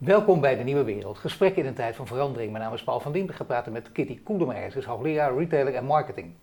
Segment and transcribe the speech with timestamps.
[0.00, 1.18] Welkom bij de Nieuwe Wereld.
[1.18, 2.52] Gesprek in een tijd van verandering.
[2.52, 3.26] Mijn naam is Paul van Dien.
[3.26, 4.70] We gaan praten met Kitty Koelemeijer.
[4.70, 6.34] Ze is hoogleraar retailer en marketing.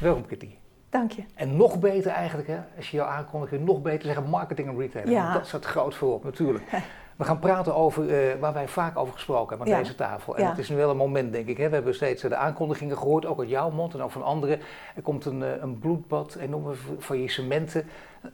[0.00, 0.50] Welkom Kitty.
[0.90, 1.24] Dank je.
[1.34, 5.10] En nog beter eigenlijk, hè, als je jou aankondigt, nog beter zeggen marketing en retailer.
[5.10, 5.32] Ja.
[5.32, 6.64] Dat staat groot voorop natuurlijk.
[7.18, 9.78] We gaan praten over eh, waar wij vaak over gesproken hebben aan Ja.
[9.86, 10.36] deze tafel.
[10.36, 10.48] En Ja.
[10.48, 11.56] het is nu wel een moment, denk ik.
[11.56, 11.68] Hè.
[11.68, 14.60] We hebben steeds eh, de aankondigingen gehoord, ook uit jouw mond en ook van anderen.
[14.94, 17.84] Er komt een, eh, een bloedbad, enorme fa- faillissementen.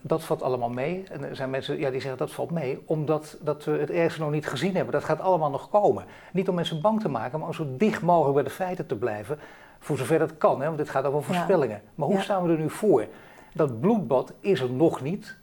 [0.01, 1.05] Dat valt allemaal mee.
[1.11, 4.21] En er zijn mensen ja, die zeggen dat valt mee, omdat dat we het ergste
[4.21, 4.93] nog niet gezien hebben.
[4.93, 6.05] Dat gaat allemaal nog komen.
[6.33, 8.97] Niet om mensen bang te maken, maar om zo dicht mogelijk bij de feiten te
[8.97, 9.39] blijven.
[9.79, 11.27] Voor zover dat kan, hè, want dit gaat over Ja.
[11.27, 11.83] voorspellingen.
[11.95, 13.07] Maar hoe staan we er nu voor?
[13.55, 15.37] Dat bloedbad is er nog niet.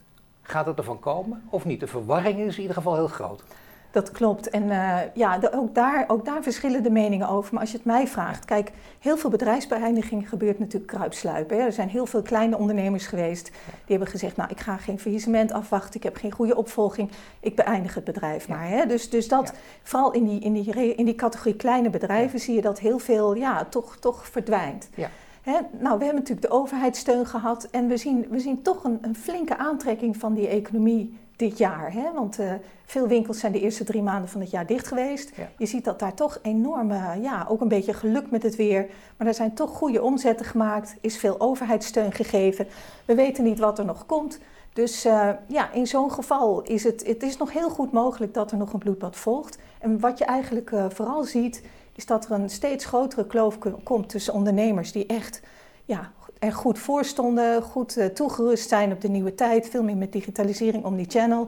[0.52, 1.80] Gaat het ervan komen of niet?
[1.80, 3.44] De verwarring is in ieder geval heel groot.
[3.92, 4.50] Dat klopt.
[4.50, 7.52] En eh, ja, de- ook, daar, ook daar verschillen de meningen over.
[7.54, 11.58] Maar als je het mij vraagt, kijk, heel veel bedrijfsbeëindiging gebeurt natuurlijk kruipsluipen.
[11.58, 11.64] Hè.
[11.64, 15.52] Er zijn heel veel kleine ondernemers geweest die hebben gezegd, nou, ik ga geen faillissement
[15.52, 18.68] afwachten, ik heb geen goede opvolging, ik beëindig het bedrijf maar.
[18.68, 18.86] Hè.
[18.86, 19.60] Dus, dus dat, Ja.
[19.84, 23.34] vooral in die, in, die, in die categorie kleine bedrijven zie je dat heel veel,
[23.36, 24.90] ja, toch, toch verdwijnt.
[24.96, 25.10] Ja.
[25.42, 28.98] Hè, nou, we hebben natuurlijk de overheidssteun gehad en we zien, we zien toch een,
[29.02, 31.94] een flinke aantrekking van die economie dit jaar.
[31.94, 32.12] Hè?
[32.14, 32.54] Want eh,
[32.86, 35.32] veel winkels zijn de eerste drie maanden van het jaar dicht geweest.
[35.36, 35.50] Ja.
[35.58, 38.90] Je ziet dat daar toch enorme, ja, ook een beetje geluk met het weer.
[39.18, 42.68] Maar er zijn toch goede omzetten gemaakt, is veel overheidssteun gegeven.
[43.06, 44.40] We weten niet wat er nog komt.
[44.74, 48.52] Dus eh, ja, in zo'n geval is het, het is nog heel goed mogelijk dat
[48.52, 49.58] er nog een bloedbad volgt.
[49.80, 51.64] En wat je eigenlijk eh, vooral ziet,
[52.02, 55.42] is dat er een steeds grotere kloof ko- komt tussen ondernemers die echt
[55.86, 59.98] ja, er goed voor stonden, goed eh, toegerust zijn op de nieuwe tijd, veel meer
[59.98, 61.48] met digitalisering om die channel.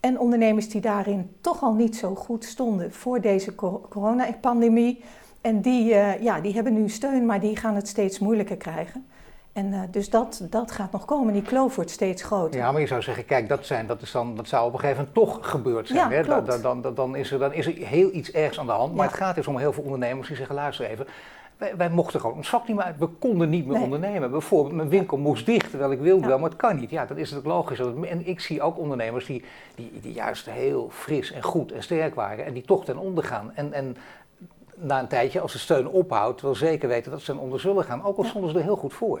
[0.00, 5.02] En ondernemers die daarin toch al niet zo goed stonden voor deze cor- coronapandemie.
[5.40, 9.06] En die, eh, ja, die hebben nu steun, maar die gaan het steeds moeilijker krijgen.
[9.52, 11.32] En eh, dus dat, dat gaat nog komen.
[11.32, 12.60] Die kloof wordt steeds groter.
[12.60, 14.78] Ja, maar je zou zeggen, kijk, dat, zijn, dat, is dan, dat zou op een
[14.80, 15.98] gegeven moment toch gebeurd zijn.
[15.98, 16.22] Ja, hè?
[16.24, 16.62] Dan, klopt.
[16.62, 18.94] dan, dan, dan, is er, dan is er heel iets ergs aan de hand.
[18.94, 19.10] Maar Ja.
[19.10, 21.06] het gaat dus om heel veel ondernemers die zeggen, luister even.
[21.56, 22.98] Wij, wij mochten gewoon ons vak niet meer uit.
[22.98, 23.84] We konden niet meer Nee.
[23.84, 24.30] ondernemen.
[24.30, 26.28] Bijvoorbeeld, mijn winkel moest dicht, terwijl ik wilde Ja.
[26.28, 26.90] wel, maar het kan niet.
[26.90, 28.08] Ja, dat is natuurlijk logisch.
[28.10, 32.14] En ik zie ook ondernemers die, die, die juist heel fris en goed en sterk
[32.14, 32.44] waren.
[32.44, 33.52] En die toch ten onder gaan.
[33.54, 33.96] En, en
[34.82, 37.84] na een tijdje, als de steun ophoudt, wel zeker weten dat ze ten onder zullen
[37.84, 38.04] gaan.
[38.04, 39.20] Ook al stonden ze er heel goed voor.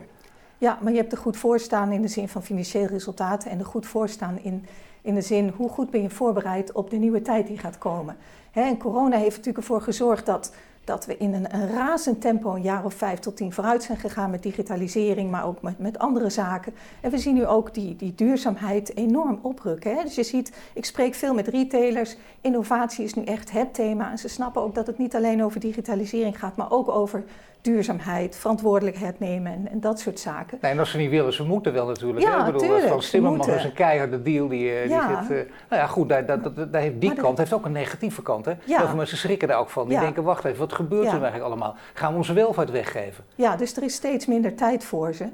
[0.58, 3.64] Ja, maar je hebt er goed voorstaan in de zin van financieel resultaten en er
[3.64, 4.66] goed voorstaan in,
[5.00, 8.16] in de zin hoe goed ben je voorbereid op de nieuwe tijd die gaat komen.
[8.50, 10.54] Hè, en corona heeft natuurlijk ervoor gezorgd dat,
[10.84, 14.30] dat we in een, razend tempo een jaar of vijf tot tien vooruit zijn gegaan
[14.30, 16.74] met digitalisering, maar ook met, met andere zaken.
[17.00, 19.96] En we zien nu ook die, die duurzaamheid enorm oprukken.
[19.96, 20.02] Hè.
[20.02, 24.18] Dus je ziet, ik spreek veel met retailers, innovatie is nu echt het thema en
[24.18, 27.24] ze snappen ook dat het niet alleen over digitalisering gaat, maar ook over
[27.62, 30.58] duurzaamheid, verantwoordelijkheid nemen en, en dat soort zaken.
[30.60, 32.26] Nee, en als ze niet willen, ze moeten wel natuurlijk.
[32.26, 32.38] Ja, hè?
[32.38, 34.48] Ik bedoel, tuurlijk, ze Timmermans is een keiharde deal.
[34.48, 35.22] Die, eh, die Ja.
[35.22, 37.64] zit, eh, nou ja, goed, daar, daar, daar, daar heeft die Maar kant heeft ook
[37.64, 38.44] een negatieve kant.
[38.44, 38.50] Hè?
[38.64, 38.78] Ja.
[38.78, 39.84] Heel veel mensen schrikken daar ook van.
[39.88, 40.00] Die Ja.
[40.02, 41.76] denken, wacht even, wat gebeurt er eigenlijk allemaal?
[41.94, 43.24] Gaan we onze welvaart weggeven?
[43.34, 45.28] Ja, dus er is steeds minder tijd voor ze.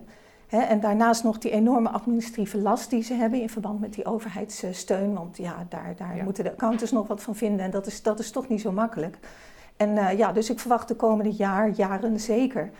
[0.49, 5.15] En daarnaast nog die enorme administratieve last die ze hebben in verband met die overheidssteun.
[5.15, 6.23] Want ja, daar, daar Ja.
[6.25, 8.73] moeten de accountants nog wat van vinden en dat is, dat is toch niet zo
[8.73, 9.17] makkelijk.
[9.79, 12.71] En eh, ja, dus ik verwacht de komende jaar, jaren zeker,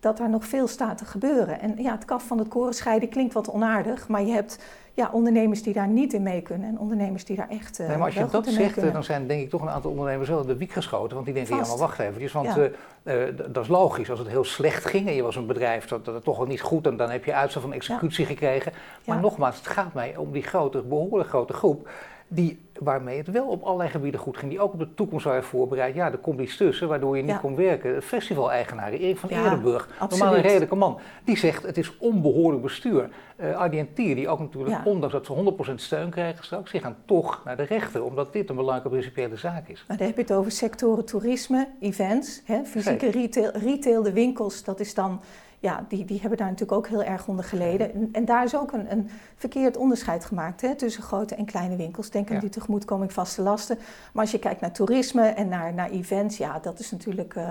[0.00, 1.60] dat daar nog veel staat te gebeuren.
[1.60, 4.58] En ja, het kaf van het koren scheiden klinkt wat onaardig, maar je hebt
[4.94, 7.96] ja, ondernemers die daar niet in mee kunnen en ondernemers die daar echt eh nee,
[7.96, 10.46] maar als je dat zegt, dan zijn denk ik toch een aantal ondernemers wel in
[10.46, 11.14] de wiek geschoten.
[11.14, 11.70] Want die denken, ja Vast.
[11.78, 12.32] maar wacht even.
[12.32, 12.68] Want Ja.
[13.02, 14.10] eh, dat is logisch.
[14.10, 16.60] Als het heel slecht ging en je was een bedrijf dat, dat toch wel niet
[16.60, 16.86] goed...
[16.86, 18.72] en dan heb je uitstel van executie gekregen.
[19.06, 19.22] Maar Ja.
[19.22, 21.88] nogmaals, het gaat mij om die grote, behoorlijk grote groep...
[22.28, 24.50] Die, waarmee het wel op allerlei gebieden goed ging.
[24.50, 25.94] Die ook op de toekomst waren voorbereid.
[25.94, 27.38] Ja, er komt iets tussen waardoor je niet Ja.
[27.38, 28.02] kon werken.
[28.02, 30.98] Festival-eigenaren, Erik van Ja, Eerdenburg, normaal een redelijke man.
[31.24, 33.08] Die zegt het is onbehoorlijk bestuur.
[33.36, 34.82] Eh Argentier, die ook natuurlijk, Ja.
[34.90, 36.70] ondanks dat ze 100% steun krijgen straks...
[36.72, 39.84] die gaan toch naar de rechter, omdat dit een belangrijke principiële zaak is.
[39.88, 44.64] Maar dan heb je het over sectoren toerisme, events, hè, fysieke retail, retail, de winkels,
[44.64, 45.20] dat is dan,
[45.58, 47.92] ja, die, die hebben daar natuurlijk ook heel erg onder geleden.
[47.94, 51.76] En, en daar is ook een, een verkeerd onderscheid gemaakt hè, tussen grote en kleine
[51.76, 52.10] winkels.
[52.10, 52.40] Denk aan Ja.
[52.40, 53.78] die tegemoetkoming vaste lasten.
[54.12, 57.50] Maar als je kijkt naar toerisme en naar, naar events, ja, dat is natuurlijk eh,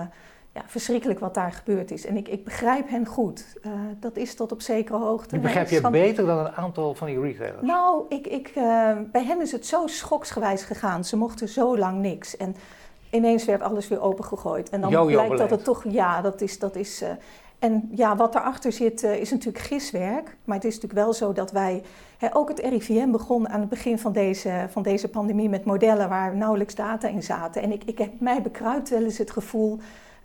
[0.52, 2.06] ja, verschrikkelijk wat daar gebeurd is.
[2.06, 3.56] En ik, ik begrijp hen goed.
[3.62, 3.70] Eh,
[4.00, 5.34] dat is tot op zekere hoogte.
[5.34, 7.62] Nu begrijp je beter dan een aantal van die retailers.
[7.62, 11.04] nou, ik, ik, eh, bij hen is het zo schoksgewijs gegaan.
[11.04, 12.36] Ze mochten zo lang niks.
[12.36, 12.56] En
[13.10, 14.68] ineens werd alles weer opengegooid.
[14.68, 16.58] En dan blijkt dat het toch, ja, dat is.
[16.58, 17.02] Dat is
[17.58, 20.36] en ja, wat daarachter zit eh, is natuurlijk giswerk.
[20.44, 21.82] Maar het is natuurlijk wel zo dat wij.
[22.18, 26.08] Hè, ook het RIVM begon aan het begin van deze, van deze pandemie met modellen
[26.08, 27.62] waar nauwelijks data in zaten.
[27.62, 29.78] En ik, ik heb mij bekruipt wel eens het gevoel.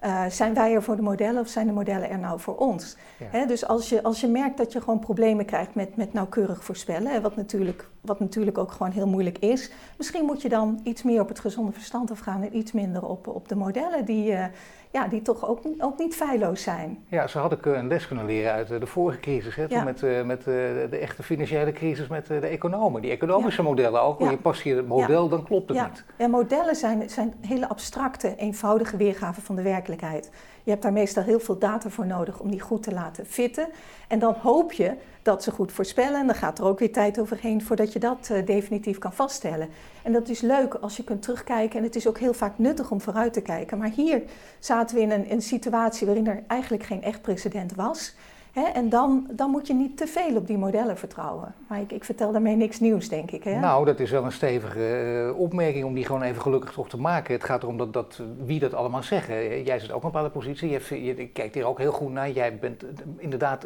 [0.04, 2.98] Uh, zijn wij er voor de modellen of zijn de modellen er nou voor ons?
[3.24, 6.64] Hè, dus als je, als je merkt dat je gewoon problemen krijgt met, met nauwkeurig
[6.64, 11.04] voorspellen, wat natuurlijk, wat natuurlijk ook gewoon heel moeilijk is, misschien moet je dan iets
[11.04, 14.46] meer op het gezonde verstand afgaan en iets minder op, op de modellen die, uh,
[14.92, 17.04] ja, die toch ook, ook niet feilloos zijn.
[17.08, 19.84] Ja, zo had ik een les kunnen leren uit de vorige crisis, hè, ja.
[19.84, 23.02] met, uh, met de echte financiële crisis met de economen.
[23.02, 26.06] Die economische modellen ook, je past hier het model, dan klopt het niet.
[26.18, 30.32] Ja, modellen zijn, zijn hele abstracte, eenvoudige weergaven van de werkelijkheid.
[30.64, 33.68] Je hebt daar meestal heel veel data voor nodig om die goed te laten fitten.
[34.08, 36.20] En dan hoop je dat ze goed voorspellen.
[36.20, 39.70] En dan gaat er ook weer tijd overheen voordat je dat uh, definitief kan vaststellen.
[40.04, 41.78] En dat is leuk als je kunt terugkijken.
[41.78, 43.78] En het is ook heel vaak nuttig om vooruit te kijken.
[43.78, 44.22] Maar hier
[44.60, 48.16] zaten we in een, een situatie waarin er eigenlijk geen echt precedent was
[48.54, 51.54] en dan, dan moet je niet te veel op die modellen vertrouwen.
[51.68, 53.46] Maar ik, ik vertel daarmee niks nieuws, denk ik.
[53.46, 54.86] Nou, dat is wel een stevige
[55.30, 57.34] eh, opmerking om die gewoon even gelukkig toch te maken.
[57.34, 59.64] Het gaat erom dat, dat, wie dat allemaal zeggen.
[59.64, 60.70] Jij zit ook op een bepaalde positie.
[60.70, 62.32] Je, je, kijkt hier ook heel goed naar.
[62.32, 62.86] Jij bent
[63.18, 63.62] inderdaad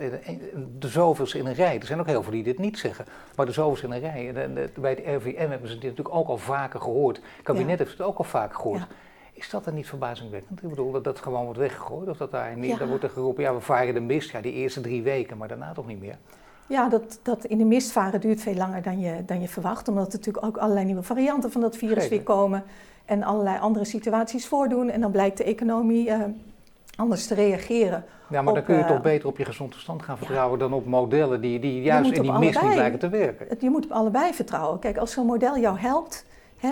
[0.80, 1.80] de zoveelste in een rij.
[1.80, 3.06] Er zijn ook heel veel die dit niet zeggen.
[3.36, 4.34] Maar de zoveelste in een rij.
[4.80, 7.16] bij het RVM hebben ze dit natuurlijk ook al vaker gehoord.
[7.16, 8.80] Het kabinet heeft het ook al vaker gehoord.
[8.80, 8.88] Ja.
[9.36, 10.64] Is dat dan niet verbazingwekkend?
[10.64, 12.10] Ik bedoel, dat dat gewoon wordt weggegooid?
[12.10, 14.54] Of dat daar niet, dan wordt er geroepen, ja, we varen de mist, ja, die
[14.54, 16.18] eerste drie weken, maar daarna toch niet meer?
[16.68, 19.88] Ja, dat, dat in de mist varen duurt veel langer dan je, dan je verwacht,
[19.88, 22.64] omdat er natuurlijk ook allerlei nieuwe varianten van dat virus weer komen
[23.06, 24.90] en allerlei andere situaties voordoen.
[24.90, 26.24] En dan blijkt de economie uh,
[26.96, 28.06] anders te reageren.
[28.30, 30.74] Ja, maar dan kun je uh, toch beter op je gezond verstand gaan vertrouwen dan
[30.74, 33.58] op modellen die, die juist in die mist niet blijken te werken.
[33.60, 34.80] Je moet op allebei vertrouwen.
[34.80, 36.26] Kijk, als zo'n model jou helpt,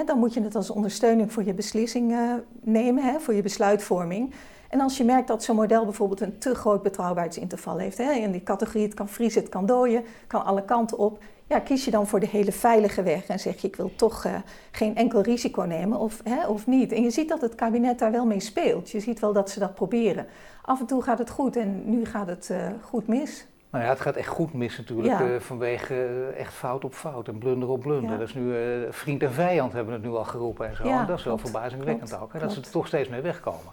[0.06, 4.34] dan moet je het als ondersteuning voor je beslissing uh, nemen, voor je besluitvorming.
[4.69, 8.44] En als je merkt dat zo'n model bijvoorbeeld een te groot betrouwbaarheidsinterval heeft, in die
[8.44, 12.07] categorie het kan vriezen, het kan dooien, kan alle kanten op, ja, kies je dan
[12.07, 14.36] voor de hele veilige weg en zeg je ik wil toch uh,
[14.72, 16.92] geen enkel risico nemen of, of niet.
[16.92, 18.89] En je ziet dat het kabinet daar wel mee speelt.
[18.89, 20.25] Je ziet wel dat ze dat proberen.
[20.62, 23.46] Af en toe gaat het goed en nu gaat het uh, goed mis.
[23.74, 27.28] Nou ja, het gaat echt goed mis natuurlijk uh, vanwege uh, echt fout op fout
[27.28, 28.12] en blunder op blunder.
[28.12, 28.18] Ja.
[28.18, 28.58] Dat is nu uh,
[28.90, 30.88] vriend en vijand hebben het nu al geroepen en zo.
[30.88, 33.22] Ja, en dat is wel verbazingwekkend klopt, ook, hè, dat ze er toch steeds mee
[33.22, 33.72] wegkomen.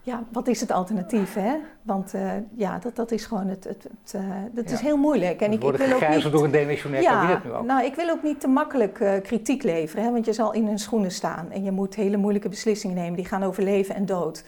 [0.00, 1.54] Ja, wat is het alternatief, hè?
[1.82, 2.14] Want
[2.54, 5.40] ja, dat, dat is gewoon het, het, het dat is heel moeilijk.
[5.40, 7.64] En ik, ik wil ook niet, door een demissionair ja, kabinet nu ook.
[7.64, 10.78] Nou, ik wil ook niet te makkelijk kritiek leveren, hè, want je zal in hun
[10.78, 14.44] schoenen staan en je moet hele moeilijke beslissingen nemen die gaan over leven en dood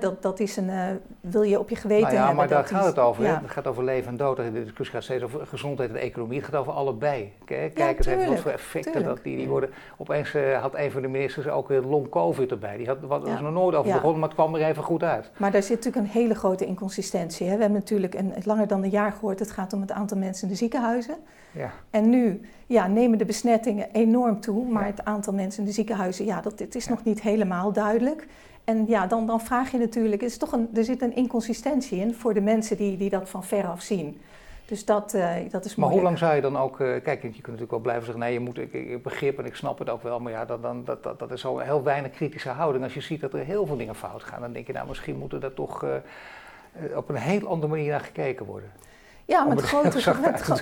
[0.00, 0.84] dat, dat is een, uh,
[1.20, 2.36] wil je op je geweten nou ja, hebben.
[2.36, 3.26] maar daar gaat het over.
[3.26, 4.36] Het gaat over leven en dood.
[4.36, 6.36] De discussie gaat steeds over gezondheid en economie.
[6.36, 7.32] Het gaat over allebei.
[7.44, 9.70] Kijk ja, eens even wat voor effecten dat die, die worden.
[9.96, 12.76] Opeens uh, had een van de ministers ook long covid erbij.
[12.76, 15.02] Die had, wat, was er nog nooit over begonnen, maar het kwam er even goed
[15.02, 15.30] uit.
[15.36, 17.46] Maar daar zit natuurlijk een hele grote inconsistentie.
[17.46, 17.54] Hè.
[17.54, 20.42] We hebben natuurlijk een, langer dan een jaar gehoord, het gaat om het aantal mensen
[20.42, 21.16] in de ziekenhuizen.
[21.50, 21.70] Ja.
[21.90, 26.24] En nu ja, nemen de besmettingen enorm toe, maar het aantal mensen in de ziekenhuizen,
[26.24, 28.26] ja, dat, het is nog niet helemaal duidelijk.
[28.64, 32.14] En ja, dan, dan vraag je natuurlijk, is toch een, er zit een inconsistentie in
[32.14, 34.20] voor de mensen die, die dat van veraf zien.
[34.64, 37.28] Dus dat, uh, dat is Maar hoe lang zou je dan ook, uh, kijk, je
[37.28, 39.88] kunt natuurlijk wel blijven zeggen, nee, je moet, ik, ik begrip en ik snap het
[39.88, 42.84] ook wel, maar ja, dat, dan, dat, dat, dat is zo heel weinig kritische houding.
[42.84, 45.18] Als je ziet dat er heel veel dingen fout gaan, dan denk je, nou, misschien
[45.18, 48.70] moeten er toch uh, op een heel andere manier naar gekeken worden.
[49.24, 50.00] Ja, maar het, grote,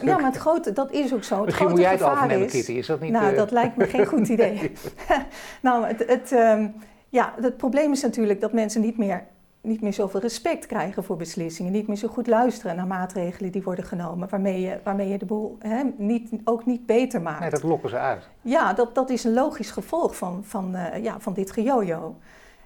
[0.07, 1.37] ja, maar het grote, dat is ook zo.
[1.37, 3.13] Het Misschien moet jij het overnemen, Kitty, is dat niet...
[3.13, 4.73] Nou, dat lijkt me geen goed idee.
[5.63, 6.05] nou, het...
[6.07, 6.75] het um,
[7.11, 9.25] ja, het probleem is natuurlijk dat mensen niet meer,
[9.61, 11.73] niet meer zoveel respect krijgen voor beslissingen.
[11.73, 14.29] Niet meer zo goed luisteren naar maatregelen die worden genomen.
[14.29, 17.41] Waarmee je, waarmee je de boel hè, niet, ook niet beter maakt.
[17.41, 18.29] Nee, dat lokken ze uit.
[18.41, 22.17] Ja, dat, dat is een logisch gevolg van, van, uh, ja, van dit gejojo.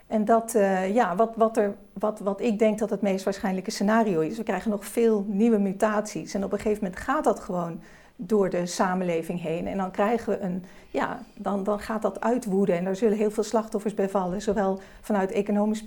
[0.06, 3.70] En dat, uh, ja, wat, wat, er, wat, wat ik denk dat het meest waarschijnlijke
[3.70, 4.36] scenario is.
[4.36, 6.34] We krijgen nog veel nieuwe mutaties.
[6.34, 7.80] En op een gegeven moment gaat dat gewoon
[8.16, 9.66] door de samenleving heen.
[9.66, 13.30] En dan krijgen we een, ja, dan, dan gaat dat uitwoeden en daar zullen heel
[13.30, 15.84] veel slachtoffers bij vallen, zowel vanuit economisch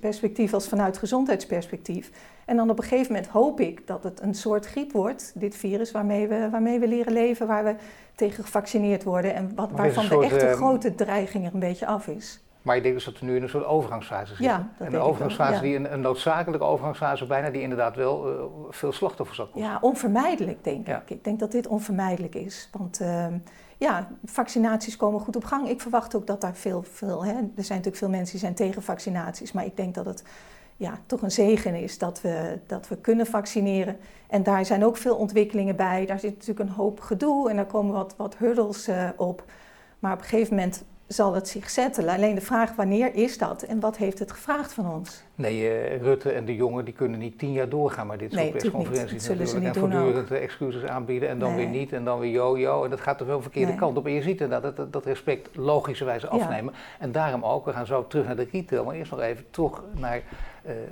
[0.00, 2.10] perspectief als vanuit gezondheidsperspectief.
[2.44, 5.56] En dan op een gegeven moment hoop ik dat het een soort griep wordt, dit
[5.56, 7.74] virus, waarmee we, waarmee we leren leven, waar we
[8.14, 12.06] tegen gevaccineerd worden en wat, waarvan de echte uh, grote dreiging er een beetje af
[12.06, 12.40] is.
[12.62, 14.44] Maar ik denk dus dat we nu in een soort overgangsfase zitten.
[14.44, 18.42] Ja, dat en een overgangsfase, die een, een, noodzakelijke overgangsfase bijna, die inderdaad wel uh,
[18.70, 19.48] veel slachtoffers had.
[19.54, 21.10] Ja, onvermijdelijk denk ik.
[21.10, 22.68] Ik denk dat dit onvermijdelijk is.
[22.72, 23.26] Want uh,
[23.78, 25.68] ja, vaccinaties komen goed op gang.
[25.68, 28.54] Ik verwacht ook dat daar veel, veel hè, er zijn natuurlijk veel mensen die zijn
[28.54, 29.52] tegen vaccinaties.
[29.52, 30.24] Maar ik denk dat het
[30.76, 33.96] ja, toch een zegen is dat we, dat we kunnen vaccineren.
[34.26, 36.06] En daar zijn ook veel ontwikkelingen bij.
[36.06, 39.44] Daar zit natuurlijk een hoop gedoe en daar komen wat, wat hurdles uh, op.
[39.98, 42.08] Maar op een gegeven moment zal het zich zetten.
[42.08, 45.22] Alleen de vraag wanneer is dat en wat heeft het gevraagd van ons?
[45.34, 48.50] Nee, uh, Rutte en de jongen die kunnen niet tien jaar doorgaan met dit soort
[48.50, 49.12] persconferenties.
[49.12, 50.38] Dat zullen ze niet en voortdurend ook.
[50.38, 51.58] excuses aanbieden en dan Nee.
[51.64, 52.84] weer niet en dan weer yo-yo.
[52.84, 53.78] En dat gaat toch wel de verkeerde Nee.
[53.78, 54.06] kant op.
[54.06, 56.32] En je ziet inderdaad dat, dat, dat respect logischerwijze Ja.
[56.32, 56.74] afnemen.
[56.98, 59.82] En daarom ook, we gaan zo terug naar de retail, maar eerst nog even toch
[59.94, 60.22] naar, eh,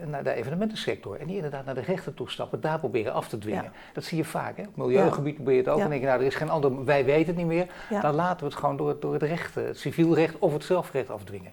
[0.07, 1.21] naar de evenementensector.
[1.21, 3.62] En die inderdaad naar de rechter toestappen, daar proberen af te dwingen.
[3.62, 3.71] Ja.
[3.93, 4.57] Dat zie je vaak.
[4.57, 4.62] Hè?
[4.62, 5.79] Op milieugebied probeer je het ook.
[5.79, 7.67] Dan denk je, nou er is geen ander, wij weten het niet meer.
[8.03, 10.65] Dan laten we het gewoon door het, door het recht, eh, het civielrecht of het
[10.65, 11.53] zelfrecht afdwingen.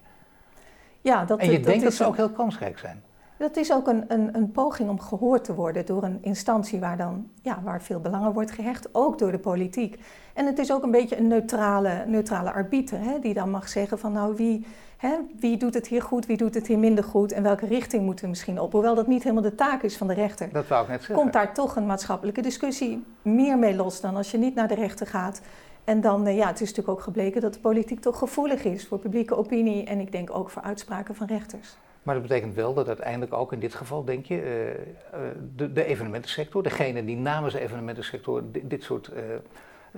[1.00, 3.02] Ja, dat, En je dat denkt dat ze ook heel kansrijk zijn.
[3.38, 6.96] Dat is ook een, een, een poging om gehoord te worden door een instantie waar,
[6.96, 9.98] dan, ja, waar veel belangen wordt gehecht, ook door de politiek.
[10.34, 13.98] En het is ook een beetje een neutrale, neutrale arbiter, hè, die dan mag zeggen
[13.98, 14.66] van nou wie,
[14.98, 18.04] hè, wie doet het hier goed, wie doet het hier minder goed en welke richting
[18.04, 18.72] moeten we misschien op.
[18.72, 20.48] Hoewel dat niet helemaal de taak is van de rechter.
[20.52, 21.16] Dat wou ik net zeggen.
[21.16, 24.74] Komt daar toch een maatschappelijke discussie meer mee los dan als je niet naar de
[24.74, 25.40] rechter gaat.
[25.84, 28.86] En dan, eh, ja, het is natuurlijk ook gebleken dat de politiek toch gevoelig is
[28.86, 31.76] voor publieke opinie en ik denk ook voor uitspraken van rechters.
[32.02, 35.72] Maar dat betekent wel dat uiteindelijk ook in dit geval, denk je, eh, eh, de,
[35.72, 39.10] de evenementensector, degene die namens de evenementensector dit, dit soort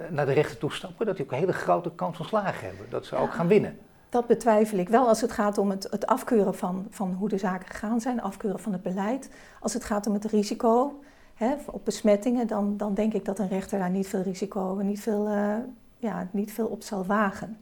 [0.08, 2.86] naar de rechter toe stappen, dat die ook een hele grote kans van slagen hebben.
[2.88, 3.78] Dat ze ook gaan winnen.
[4.10, 7.38] Dat betwijfel ik wel als het gaat om het, het afkeuren van, van hoe de
[7.38, 9.30] zaken gegaan zijn, afkeuren van het beleid.
[9.60, 11.00] Als het gaat om het risico
[11.34, 15.00] hè, op besmettingen, dan, dan denk ik dat een rechter daar niet veel risico, niet
[15.00, 15.54] veel, eh,
[15.96, 17.58] ja, niet veel op zal wagen.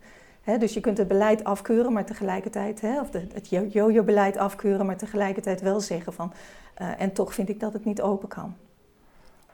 [0.59, 4.97] Dus je kunt het beleid afkeuren, maar tegelijkertijd, of de, het jo- jojo-beleid afkeuren, maar
[4.97, 6.33] tegelijkertijd wel zeggen van,
[6.75, 8.55] eh, en toch vind ik dat het niet open kan.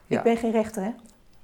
[0.06, 0.18] Ja.
[0.18, 0.90] Ik ben geen rechter, hè?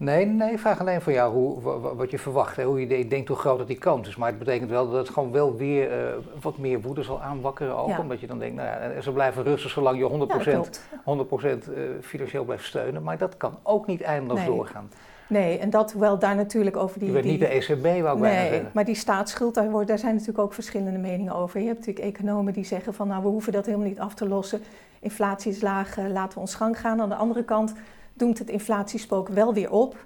[0.00, 2.80] Nee, nee, ik vraag alleen voor jou hoe, wa- wa- wat je verwacht, hè, hoe
[2.80, 4.16] je de- denkt hoe groot dat die kans is.
[4.16, 7.76] Maar het betekent wel dat het gewoon wel weer eh, wat meer woede zal aanwakkeren
[7.76, 7.88] ook.
[7.88, 7.98] Ja.
[7.98, 10.88] Omdat je dan denkt, nou ja, ze blijven rustig zolang je 100%, Ja, klopt.
[11.04, 13.02] 100% eh, financieel blijft steunen.
[13.02, 14.48] Maar dat kan ook niet eindeloos Nee.
[14.48, 14.90] doorgaan.
[15.28, 17.06] Nee, en dat hoewel daar natuurlijk over die...
[17.08, 18.70] Je bent die- niet de ECB, wou ik bijna Nee, zeggen.
[18.74, 21.60] maar die staatsschuld, daar, wordt, daar zijn natuurlijk ook verschillende meningen over.
[21.60, 24.28] Je hebt natuurlijk economen die zeggen van nou we hoeven dat helemaal niet af te
[24.28, 24.60] lossen.
[25.00, 27.00] Inflatie is laag, eh, laten we ons gang gaan.
[27.00, 27.74] Aan de andere kant
[28.20, 29.96] doemt het inflatiespook wel weer op.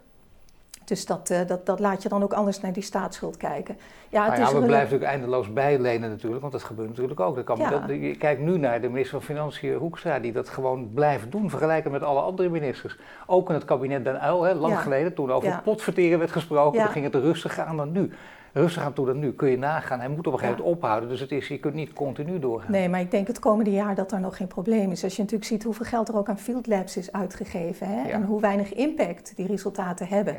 [0.84, 3.76] Dus dat, eh, dat, dat laat je dan ook anders naar die staatsschuld kijken.
[4.08, 7.20] Ja, het Nou ja, is we blijven natuurlijk eindeloos bijlenen natuurlijk, want dat gebeurt natuurlijk
[7.20, 7.34] ook.
[7.34, 7.70] Dat kan, Ja.
[7.70, 11.50] dat, je kijkt nu naar de minister van Financiën Hoekstra, die dat gewoon blijft doen,
[11.50, 12.98] vergelijken met alle andere ministers.
[13.26, 14.80] Ook in het kabinet Den Uyl, hè, lang Ja.
[14.80, 18.12] geleden, toen over potverteren werd gesproken, toen ging het rustiger aan dan nu.
[18.54, 19.98] Rustiger aan toe dan nu, kun je nagaan.
[20.00, 22.70] Hij moet op een gegeven moment ophouden, dus het is, je kunt niet continu doorgaan.
[22.70, 25.04] Nee, maar ik denk het komende jaar dat er nog geen probleem is.
[25.04, 28.22] Als je natuurlijk ziet hoeveel geld er ook aan field labs is uitgegeven hè, en
[28.22, 30.36] hoe weinig impact die resultaten hebben.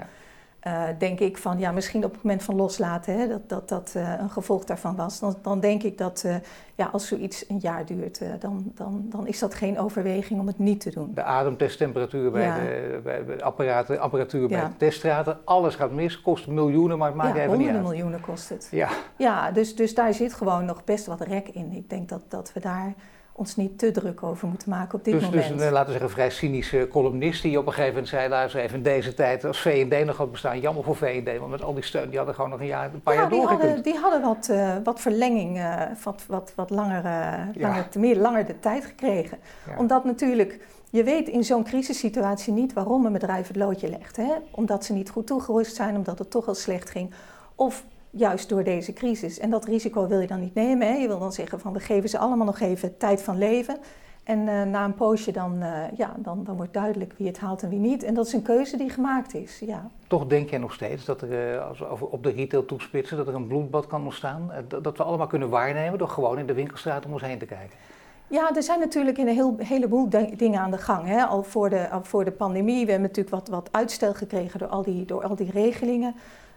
[0.66, 3.94] Eh, denk ik van ja, misschien op het moment van loslaten, hè, dat dat, dat
[3.96, 5.20] eh, een gevolg daarvan was.
[5.20, 6.36] Dan, dan denk ik dat eh,
[6.76, 10.60] ja, als zoiets een jaar duurt, dan, dan, dan is dat geen overweging om het
[10.60, 11.12] niet te doen.
[11.14, 12.56] De ademtesttemperatuur bij Ja.
[12.56, 17.18] de, bij de apparaten, apparatuur bij de teststraten, alles gaat mis, kost miljoenen, maar het
[17.18, 17.96] maakt ja, even niet honderden uit.
[17.98, 18.68] miljoenen kost het.
[18.72, 21.72] Ja, Ja, dus, dus daar zit gewoon nog best wat rek in.
[21.74, 22.94] Ik denk dat, dat we daar
[23.38, 25.62] ons niet te druk over moeten maken op dit dus, dus moment.
[25.62, 28.62] een, eh, laten we zeggen, vrij cynische columnist die op een gegeven moment zei, luister
[28.62, 31.74] even, in deze tijd als V&D nog had bestaan, jammer voor V&D, want met al
[31.74, 33.68] die steun, die hadden gewoon nog een, jaar, een paar ja, jaar die doorgekund.
[33.68, 37.04] hadden, die hadden wat, eh, wat verlenging, eh, wat, wat, wat langer,
[37.98, 39.38] meer, langer de tijd gekregen.
[39.68, 39.78] Ja.
[39.78, 44.18] Omdat natuurlijk, je weet in zo'n crisissituatie niet waarom een bedrijf het loodje legt.
[44.18, 44.32] Hè?
[44.52, 47.14] Omdat ze niet goed toegerust zijn, omdat het toch al slecht ging.
[47.56, 47.84] Of
[48.18, 49.40] juist door deze crisis.
[49.40, 50.88] En dat risico wil je dan niet nemen.
[50.88, 50.94] Hè?
[50.94, 53.78] Je wil dan zeggen van we geven ze allemaal nog even tijd van leven.
[54.24, 57.64] En eh, na een poosje dan, eh, ja, dan, dan wordt duidelijk wie het haalt
[57.64, 58.04] en wie niet.
[58.04, 59.60] En dat is een keuze die gemaakt is.
[59.60, 59.90] Ja.
[60.08, 63.28] Toch denk jij nog steeds dat er, eh, als we op de retail toespitsen, dat
[63.28, 67.06] er een bloedbad kan ontstaan, dat- we allemaal kunnen waarnemen door gewoon in de winkelstraat
[67.06, 67.78] om ons heen te kijken.
[68.28, 71.08] Ja, er zijn natuurlijk een heel, heleboel dingen aan de gang.
[71.08, 71.24] Hè?
[71.24, 72.86] Al, voor de, al voor de pandemie.
[72.86, 76.16] We hebben natuurlijk wat, wat uitstel gekregen door al die, door al die regelingen.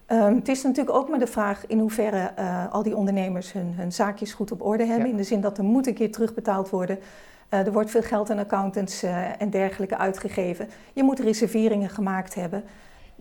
[0.09, 3.75] Ehm, het is natuurlijk ook maar de vraag in hoeverre eh, al die ondernemers hun,
[3.77, 5.07] hun zaakjes goed op orde hebben.
[5.07, 5.11] Ja.
[5.11, 6.99] In de zin dat er moet een keer terugbetaald worden.
[7.49, 10.69] Eh, er wordt veel geld aan accountants eh, en dergelijke uitgegeven.
[10.93, 12.65] Je moet reserveringen gemaakt hebben.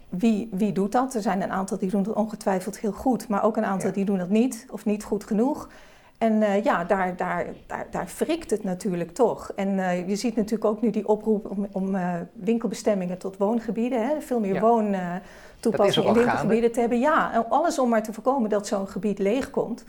[0.09, 1.13] Wie, wie doet dat?
[1.15, 3.95] Er zijn een aantal die doen het ongetwijfeld heel goed, maar ook een aantal Ja.
[3.95, 5.69] die doen dat niet of niet goed genoeg.
[6.17, 9.51] En eh, ja, daar, daar, daar, daar wrikt het natuurlijk toch.
[9.55, 14.07] En eh, je ziet natuurlijk ook nu die oproep om, om eh, winkelbestemmingen tot woongebieden.
[14.07, 14.21] Hè?
[14.21, 14.61] Veel meer Ja.
[14.61, 16.99] woontoepassingen in winkelgebieden te hebben.
[16.99, 19.85] Ja, en alles om maar te voorkomen dat zo'n gebied leegkomt.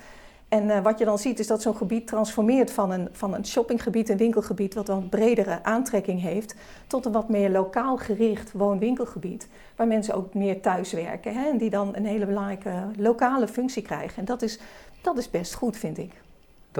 [0.48, 3.46] En eh, wat je dan ziet is dat zo'n gebied transformeert van een, van een
[3.46, 6.54] shoppinggebied, een winkelgebied wat een bredere aantrekking heeft,
[6.86, 9.48] tot een wat meer lokaal gericht woon-winkelgebied.
[9.76, 14.18] Waar mensen ook meer thuiswerken hè, en die dan een hele belangrijke lokale functie krijgen.
[14.18, 14.58] En dat is,
[15.00, 16.12] dat is best goed, vind ik.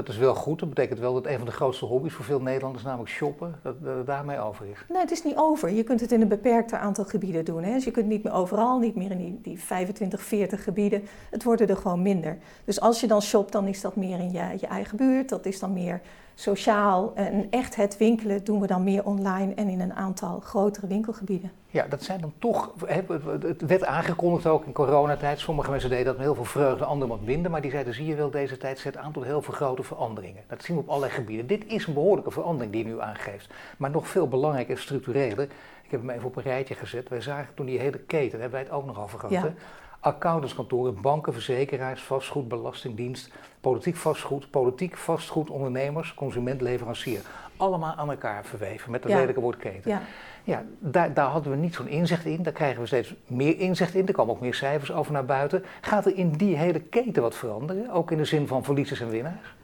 [0.04, 0.58] Dat is wel goed.
[0.58, 4.06] Dat betekent wel dat een van de grootste hobby's voor veel Nederlanders, namelijk shoppen, dat,
[4.06, 4.78] daarmee over is.
[4.88, 5.70] Nee, het is niet over.
[5.70, 7.62] Je kunt het in een beperkter aantal gebieden doen.
[7.62, 7.72] Hè?
[7.72, 11.02] Dus je kunt niet meer overal, niet meer in die, die 25, 40 gebieden.
[11.30, 12.38] Het worden er gewoon minder.
[12.64, 15.28] Dus als je dan shopt, dan is dat meer in je, je eigen buurt.
[15.28, 16.00] Dat is dan meer
[16.40, 17.12] sociaal.
[17.14, 21.50] En echt het winkelen doen we dan meer online en in een aantal grotere winkelgebieden.
[21.70, 25.38] Ja, dat zijn dan toch, het werd aangekondigd ook in coronatijd.
[25.38, 27.50] Sommige mensen deden dat met heel veel vreugde, anderen wat minder.
[27.50, 30.42] Maar die zeiden, zie je wel, deze tijd zet aan tot heel veel grote veranderingen.
[30.46, 31.46] Dat zien we op allerlei gebieden.
[31.46, 33.50] Dit is een behoorlijke verandering die je nu aangeeft.
[33.76, 35.48] Maar nog veel belangrijker en structureler.
[35.82, 37.08] Ik heb hem even op een rijtje gezet.
[37.08, 39.34] Wij zagen toen die hele keten, daar hebben wij het ook nog over gehad.
[39.34, 39.52] Ja.
[40.00, 43.30] Accountantskantoren, banken, verzekeraars, vastgoed, belastingdienst,
[43.60, 47.20] politiek vastgoed, politiek vastgoed, ondernemers, consument, leverancier.
[47.56, 49.18] Allemaal aan elkaar verweven met dat ja.
[49.18, 49.90] lelijke woord keten.
[49.90, 50.00] Ja,
[50.44, 52.42] ja daar, daar hadden we niet zo'n inzicht in.
[52.42, 54.06] Daar krijgen we steeds meer inzicht in.
[54.06, 55.64] Er komen ook meer cijfers over naar buiten.
[55.80, 57.90] Gaat er in die hele keten wat veranderen?
[57.90, 59.54] Ook in de zin van verliezers en winnaars?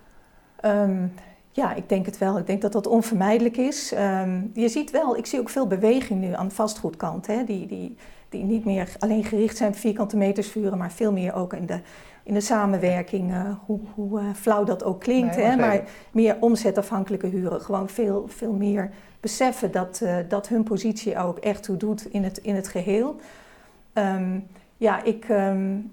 [0.65, 1.15] Um,
[1.55, 2.39] ja, ik denk het wel.
[2.39, 3.93] Ik denk dat dat onvermijdelijk is.
[3.93, 7.27] Um, je ziet wel, ik zie ook veel beweging nu aan de vastgoedkant.
[7.27, 7.45] Hè?
[7.45, 7.97] Die, die,
[8.29, 11.67] die niet meer alleen gericht zijn op vierkante meters vuren, maar veel meer ook in
[11.67, 11.81] de,
[12.23, 17.27] in de samenwerking, uh, hoe, hoe uh, flauw dat ook klinkt, hè, maar meer omzetafhankelijke
[17.27, 17.61] huren.
[17.61, 22.25] Gewoon veel, veel meer beseffen dat, uh, dat hun positie ook echt toe doet in
[22.25, 23.17] het, in het geheel.
[23.95, 24.47] Um,
[24.77, 25.93] ja, ik, um,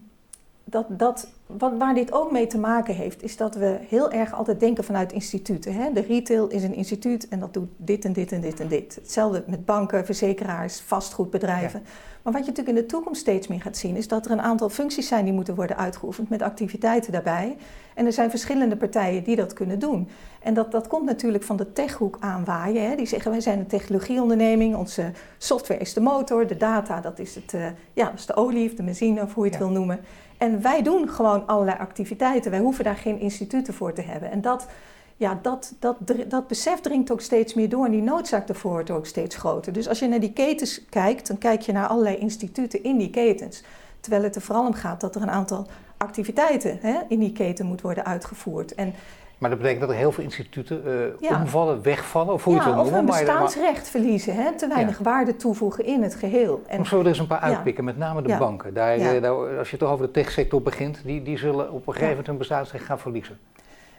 [0.64, 4.34] dat, dat, wat, waar dit ook mee te maken heeft, is dat we heel erg
[4.34, 5.74] altijd denken vanuit instituten.
[5.74, 5.92] Hè?
[5.94, 8.96] De retail is een instituut en dat doet dit en dit en dit en dit.
[8.96, 11.84] Hetzelfde met banken, verzekeraars, vastgoedbedrijven.
[12.22, 14.42] Maar wat je natuurlijk in de toekomst steeds meer gaat zien, is dat er een
[14.42, 17.58] aantal functies zijn die moeten worden uitgeoefend met activiteiten daarbij.
[17.94, 20.10] En er zijn verschillende partijen die dat kunnen doen.
[20.40, 22.90] En dat, dat komt natuurlijk van de techhoek aanwaaien.
[22.90, 22.96] Hè.
[22.96, 27.36] Die zeggen wij zijn een technologieonderneming, onze software is de motor, de data dat is,
[27.36, 29.70] het, uh, ja, dat is de olie of de benzine of hoe je het wil
[29.70, 30.00] noemen.
[30.42, 32.52] En wij doen gewoon allerlei activiteiten.
[32.52, 34.32] Wij hoeven daar geen instituten voor te hebben.
[34.32, 34.68] En dat,
[35.16, 38.92] ja, dat, dat, dat besef dringt ook steeds meer door en die noodzaak ervoor wordt
[38.92, 39.74] ook steeds groter.
[39.74, 43.10] Dus als je naar die ketens kijkt, dan kijk je naar allerlei instituten in die
[43.10, 43.64] ketens.
[44.00, 45.68] Terwijl het er vooral om gaat dat er een aantal
[45.98, 48.76] activiteiten hè, in die keten moet worden uitgevoerd.
[48.76, 48.94] En
[49.42, 50.82] maar dat betekent dat er heel veel instituten
[51.22, 53.10] uh, omvallen, wegvallen, of hoe ja, je het wil noemen.
[53.10, 54.58] Of een bestaansrecht verliezen, hè?
[54.58, 56.62] te weinig waarde toevoegen in het geheel.
[56.68, 58.74] En, zullen we er eens een paar uitpikken, met name de banken.
[58.74, 61.94] Daar, eh, daar, als je toch over de techsector begint, die, die zullen op een
[61.94, 63.40] gegeven moment hun bestaansrecht gaan verliezen.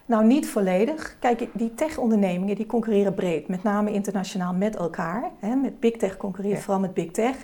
[0.05, 1.15] Nou, niet volledig.
[1.19, 5.31] Kijk, die tech-ondernemingen die concurreren breed, met name internationaal met elkaar.
[5.39, 5.55] Hè.
[5.55, 7.35] Met big tech concurreert vooral met big tech.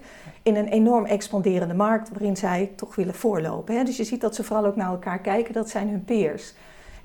[0.43, 3.75] In een enorm expanderende markt waarin zij toch willen voorlopen.
[3.75, 3.83] Hè.
[3.83, 6.53] Dus je ziet dat ze vooral ook naar elkaar kijken, dat zijn hun peers.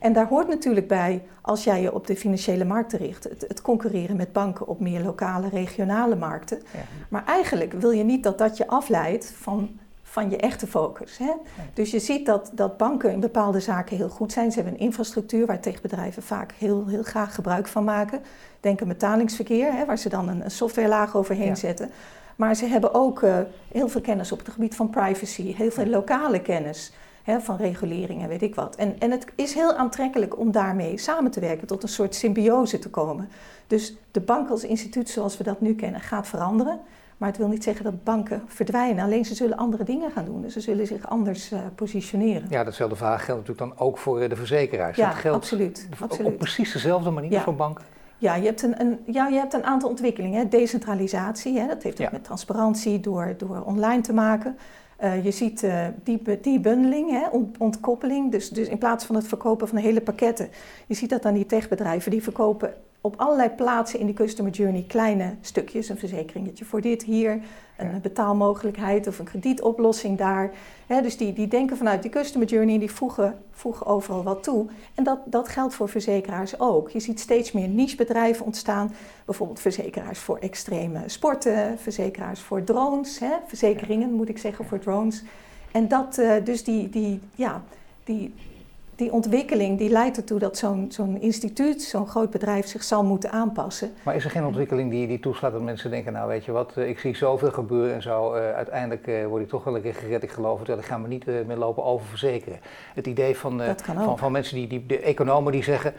[0.05, 3.63] En daar hoort natuurlijk bij, als jij je op de financiële markten richt, het, het
[3.63, 6.63] concurreren met banken op meer lokale, regionale markten.
[7.09, 11.19] Maar eigenlijk wil je niet dat dat je afleidt van, van je echte focus.
[11.19, 11.33] Hè?
[11.75, 14.51] Dus je ziet dat, dat banken in bepaalde zaken heel goed zijn.
[14.51, 18.21] Ze hebben een infrastructuur waar techbedrijven vaak heel, heel graag gebruik van maken.
[18.61, 21.91] Denk aan betalingsverkeer, hè, waar ze dan een, een softwarelaag overheen zetten.
[22.37, 23.39] Maar ze hebben ook uh,
[23.73, 26.93] heel veel kennis op het gebied van privacy, heel veel lokale kennis
[27.25, 28.77] hè, van regulering en weet ik wat.
[28.77, 32.79] En, en het is heel aantrekkelijk om daarmee samen te werken, tot een soort symbiose
[32.79, 33.29] te komen.
[33.67, 36.81] Dus de bank als instituut zoals we dat nu kennen gaat veranderen.
[37.17, 39.05] Maar het wil niet zeggen dat banken verdwijnen.
[39.05, 40.43] Alleen ze zullen andere dingen gaan doen.
[40.43, 42.47] Dus ze zullen zich anders uh, positioneren.
[42.51, 44.97] Ja, datzelfde vraag geldt natuurlijk dan ook voor eh, de verzekeraars.
[44.97, 45.89] Ja, dat geldt absoluut.
[46.01, 46.33] absoluut.
[46.33, 47.85] Op precies dezelfde manier voor banken?
[48.19, 50.49] Ja, je hebt een, een, ja, je hebt een aantal ontwikkelingen.
[50.49, 54.57] Decentralisatie, hè, dat heeft ook met transparantie door, door online te maken.
[55.05, 55.67] Uh, je ziet
[56.03, 57.27] die, die bundeling, hè,
[57.59, 58.31] ontkoppeling.
[58.31, 60.49] Dus, dus in plaats van het verkopen van hele pakketten.
[60.87, 62.11] Je ziet dat aan die techbedrijven.
[62.11, 65.89] Die verkopen op allerlei plaatsen in de customer journey kleine stukjes.
[65.89, 67.41] Een verzekeringetje voor dit hier,
[67.77, 70.51] een betaalmogelijkheid of een kredietoplossing daar.
[70.87, 74.67] dus die, die denken vanuit die customer journey en die voegen, voegen overal wat toe.
[74.95, 76.91] En dat, dat geldt voor verzekeraars ook.
[76.91, 78.95] Je ziet steeds meer nichebedrijven ontstaan.
[79.25, 85.23] Bijvoorbeeld verzekeraars voor extreme sporten, verzekeraars voor drones, verzekeringen moet ik zeggen voor drones.
[85.73, 87.63] En dat, uh, dus die, die, ja,
[88.05, 88.35] die,
[88.97, 93.31] die ontwikkeling die leidt ertoe dat zo'n zo'n instituut, zo'n groot bedrijf zich zal moeten
[93.31, 93.93] aanpassen.
[94.03, 96.73] Maar is er geen ontwikkeling die, die toeslaat dat mensen denken, nou weet je wat,
[96.77, 99.83] eh, ik zie zoveel gebeuren en zo, uh, uiteindelijk uh, word ik toch wel een
[99.83, 102.59] keer gered, ik geloof het, ik ga me niet meer lopen oververzekeren.
[102.95, 105.93] Het idee van, van, van mensen, die, die, de economen die zeggen,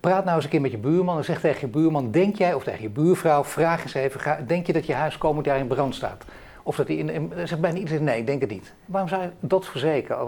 [0.00, 2.54] praat nou eens een keer met je buurman en zeg tegen je buurman, denk jij,
[2.54, 5.58] of tegen je buurvrouw, vraag eens even, ga, denk je dat je huis komend jaar
[5.58, 6.24] in brand staat?
[6.66, 8.72] Of dat hij in, in zegt bijna iedereen nee, ik denk het niet.
[8.86, 10.18] Waarom zou je dat verzekeren?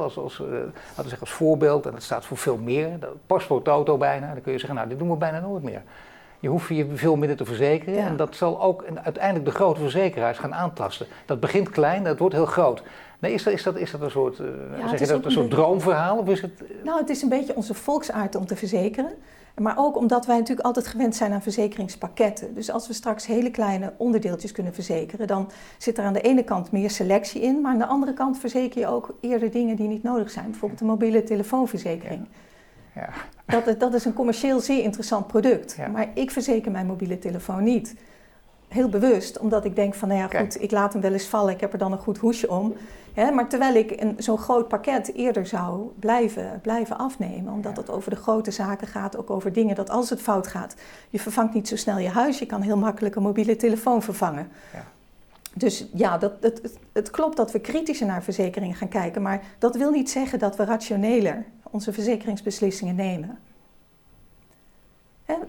[0.00, 3.66] Als, als, uh, laten we zeggen als voorbeeld, en dat staat voor veel meer, paspoort
[3.66, 5.82] auto bijna, dan kun je zeggen, nou dit doen we bijna nooit meer.
[6.40, 7.94] Je hoeft je veel minder te verzekeren.
[7.94, 8.06] Ja.
[8.06, 11.06] En dat zal ook uiteindelijk de grote verzekeraars gaan aantasten.
[11.26, 12.82] Dat begint klein, dat wordt heel groot.
[13.18, 15.30] Nee, is dat, is dat, is dat een soort, uh, het zeg je dat, een
[15.30, 16.18] soort droomverhaal?
[16.18, 19.10] Of is het, Nou, het is een beetje onze volksaard om te verzekeren.
[19.60, 22.54] Maar ook omdat wij natuurlijk altijd gewend zijn aan verzekeringspakketten.
[22.54, 26.42] Dus als we straks hele kleine onderdeeltjes kunnen verzekeren, dan zit er aan de ene
[26.42, 29.88] kant meer selectie in, maar aan de andere kant verzeker je ook eerder dingen die
[29.88, 30.50] niet nodig zijn.
[30.50, 32.28] Bijvoorbeeld een mobiele telefoonverzekering.
[32.94, 33.08] ja.
[33.46, 35.74] Dat, dat is een commercieel zeer interessant product.
[35.78, 35.88] Ja.
[35.88, 37.94] Maar ik verzeker mijn mobiele telefoon niet.
[38.76, 41.54] Heel bewust, omdat ik denk van, nou ja, goed, ik laat hem wel eens vallen,
[41.54, 42.74] ik heb er dan een goed hoesje om.
[43.14, 47.90] Hè, maar terwijl ik een- zo'n groot pakket eerder zou blijven, blijven afnemen, omdat het
[47.90, 50.74] over de grote zaken gaat, ook over dingen dat als het fout gaat,
[51.10, 54.48] je vervangt niet zo snel je huis, je kan heel makkelijk een mobiele telefoon vervangen.
[54.72, 54.84] Ja.
[55.54, 59.42] Dus ja, dat, het, het, het klopt dat we kritischer naar verzekeringen gaan kijken, maar
[59.58, 63.38] dat wil niet zeggen dat we rationeler onze verzekeringsbeslissingen nemen.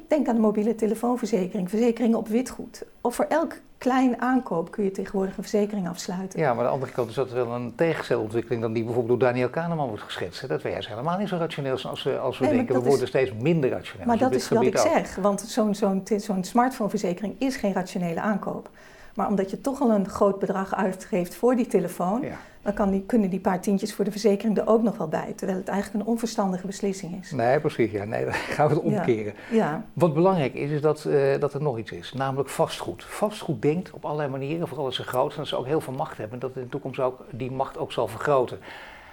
[0.07, 2.83] Denk aan de mobiele telefoonverzekering, verzekeringen op witgoed.
[3.01, 6.39] Of voor elk klein aankoop kun je tegenwoordig een verzekering afsluiten.
[6.39, 9.29] ja, maar aan de andere kant is dat wel een tegenstelontwikkeling dan die bijvoorbeeld door
[9.29, 10.47] Daniel Kahneman wordt geschetst.
[10.47, 12.75] Dat wij juist helemaal niet zo rationeel zijn als we, als we Nee, denken.
[12.81, 14.05] We worden steeds minder rationeel.
[14.05, 14.87] Maar dat is wat ik ook.
[14.93, 18.69] zeg, want zo'n zo'n zo'n smartphoneverzekering is geen rationele aankoop.
[19.15, 22.37] Maar omdat je toch al een groot bedrag uitgeeft voor die telefoon, Ja.
[22.67, 25.33] Dan kan die, kunnen die paar tientjes voor de verzekering er ook nog wel bij.
[25.35, 27.31] Terwijl het eigenlijk een onverstandige beslissing is.
[27.31, 27.91] Nee, precies.
[27.91, 28.03] Ja.
[28.03, 29.33] Nee, dan gaan we het omkeren.
[29.51, 33.03] Ja, Wat belangrijk is, is dat, eh, dat er nog iets is, namelijk vastgoed.
[33.03, 35.93] Vastgoed denkt op allerlei manieren, vooral als ze groot zijn, dat ze ook heel veel
[35.93, 36.33] macht hebben.
[36.33, 38.59] En dat in de toekomst ook die macht ook zal vergroten.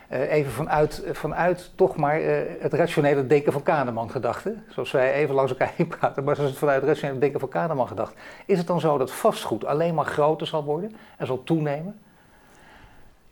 [0.08, 4.54] Eh, even vanuit, vanuit toch maar eh, het rationele denken van Kahneman gedachte.
[4.68, 7.88] Zoals wij even langs elkaar heen praten, maar het vanuit het rationele denken van Kahneman
[7.88, 8.14] gedacht.
[8.46, 11.98] Is het dan zo dat vastgoed alleen maar groter zal worden en zal toenemen?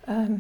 [0.05, 0.33] Ehm,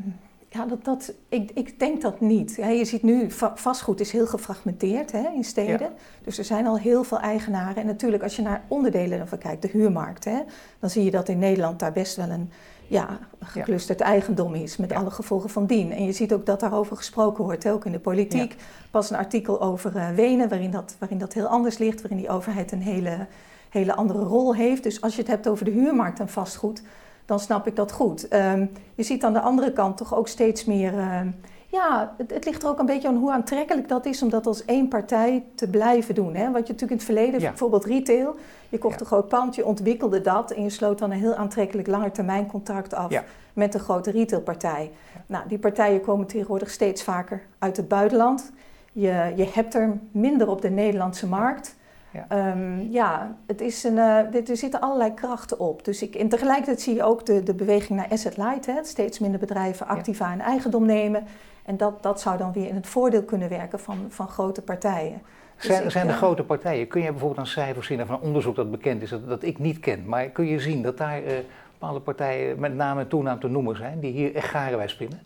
[0.48, 2.54] ja dat, dat, ik, ik denk dat niet.
[2.56, 5.90] Ja, je ziet nu, va- vastgoed is heel gefragmenteerd hè, in steden.
[6.24, 7.76] Dus er zijn al heel veel eigenaren.
[7.76, 10.38] En natuurlijk, als je naar onderdelen ervan kijkt, de huurmarkt, hè,
[10.78, 12.50] dan zie je dat in Nederland daar best wel een
[12.86, 15.92] ja, geclusterd eigendom is, met alle gevolgen van dien.
[15.92, 18.56] En je ziet ook dat daarover gesproken wordt, hè, ook in de politiek.
[18.90, 22.28] Pas een artikel over eh, Wenen, waarin dat, waarin dat heel anders ligt, waarin die
[22.28, 23.26] overheid een hele,
[23.70, 24.82] hele andere rol heeft.
[24.82, 26.82] Dus als je het hebt over de huurmarkt en vastgoed,
[27.26, 28.28] dan snap ik dat goed.
[28.28, 30.98] Ehm, je ziet aan de andere kant toch ook steeds meer.
[30.98, 31.28] ehm,
[31.68, 34.46] ja, het, het ligt er ook een beetje aan hoe aantrekkelijk dat is om dat
[34.46, 36.34] als één partij te blijven doen.
[36.34, 36.44] Hè?
[36.50, 37.48] Wat je natuurlijk in het verleden, Ja.
[37.48, 38.36] bijvoorbeeld retail,
[38.68, 39.00] je kocht Ja.
[39.00, 43.10] een groot pand, je ontwikkelde dat en je sloot dan een heel aantrekkelijk langetermijncontract af
[43.10, 43.24] Ja.
[43.52, 44.90] met een grote retailpartij.
[45.26, 48.52] Nou, die partijen komen tegenwoordig steeds vaker uit het buitenland.
[48.92, 51.76] Je, je hebt er minder op de Nederlandse markt.
[52.12, 52.24] Ja.
[52.28, 55.84] Ehm, ja, het is een, eh, er zitten allerlei krachten op.
[55.84, 58.66] Dus ik, en tegelijkertijd zie je ook de, de beweging naar asset light.
[58.66, 58.84] Hè?
[58.84, 61.24] Steeds minder bedrijven activa in eigendom nemen.
[61.64, 65.22] En dat, dat zou dan weer in het voordeel kunnen werken van, van grote partijen.
[65.56, 66.88] Dus Zijn, ik, zijn er eh, grote partijen?
[66.88, 69.58] Kun je bijvoorbeeld een cijfer zien van een onderzoek dat bekend is, dat, dat ik
[69.58, 71.34] niet ken, maar kun je zien dat daar eh,
[71.72, 75.20] bepaalde partijen met naam en toenaam te noemen zijn, die hier echt garen bij spinnen?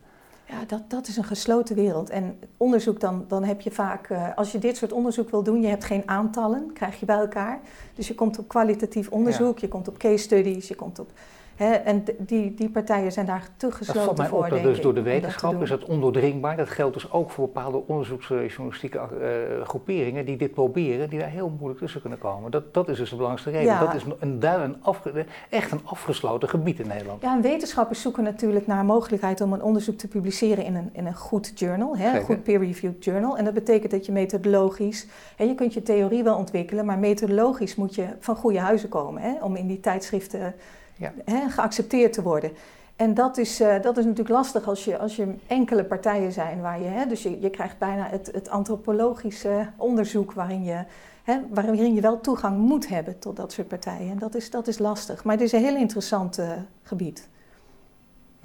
[0.48, 2.11] Ja, dat, dat is een gesloten wereld.
[2.11, 5.61] En onderzoek, dan, dan heb je vaak, eh, als je dit soort onderzoek wil doen,
[5.61, 7.61] je hebt geen aantallen, krijg je bij elkaar.
[7.94, 11.11] Dus je komt op kwalitatief onderzoek, je komt op case studies, je komt op.
[11.57, 14.38] En die, die partijen zijn daar te Dat gesloten valt mij voor.
[14.38, 16.57] op dat denk dus ik, door de dat wetenschap is dat ondoordringbaar.
[16.57, 21.53] Dat geldt dus ook voor bepaalde onderzoeksjournalistieke eh, groeperingen die dit proberen, die daar heel
[21.59, 22.51] moeilijk tussen kunnen komen.
[22.51, 23.73] Dat, dat is dus de belangrijkste reden.
[23.73, 23.85] Ja.
[23.85, 27.23] Dat is een, een afge- echt een afgesloten gebied in Nederland.
[27.23, 31.07] Ja, en wetenschappers zoeken natuurlijk naar mogelijkheid om een onderzoek te publiceren in een, in
[31.07, 33.38] een goed journal, hè, een goed peer-reviewed journal.
[33.38, 37.75] En dat betekent dat je methodologisch, hè, je kunt je theorie wel ontwikkelen, maar methodologisch
[37.75, 40.55] moet je van goede huizen komen hè, om in die tijdschriften
[40.96, 41.12] Ja.
[41.24, 42.52] hè, geaccepteerd te worden.
[42.96, 46.61] En dat is, eh, dat is natuurlijk lastig als je, als je enkele partijen zijn
[46.61, 50.85] waar je, hè, dus je, je krijgt bijna het, het antropologische onderzoek waarin je,
[51.22, 54.11] hè, waarin je wel toegang moet hebben tot dat soort partijen.
[54.11, 55.24] En dat is, dat is lastig.
[55.24, 56.50] Maar het is een heel interessant eh,
[56.82, 57.28] gebied.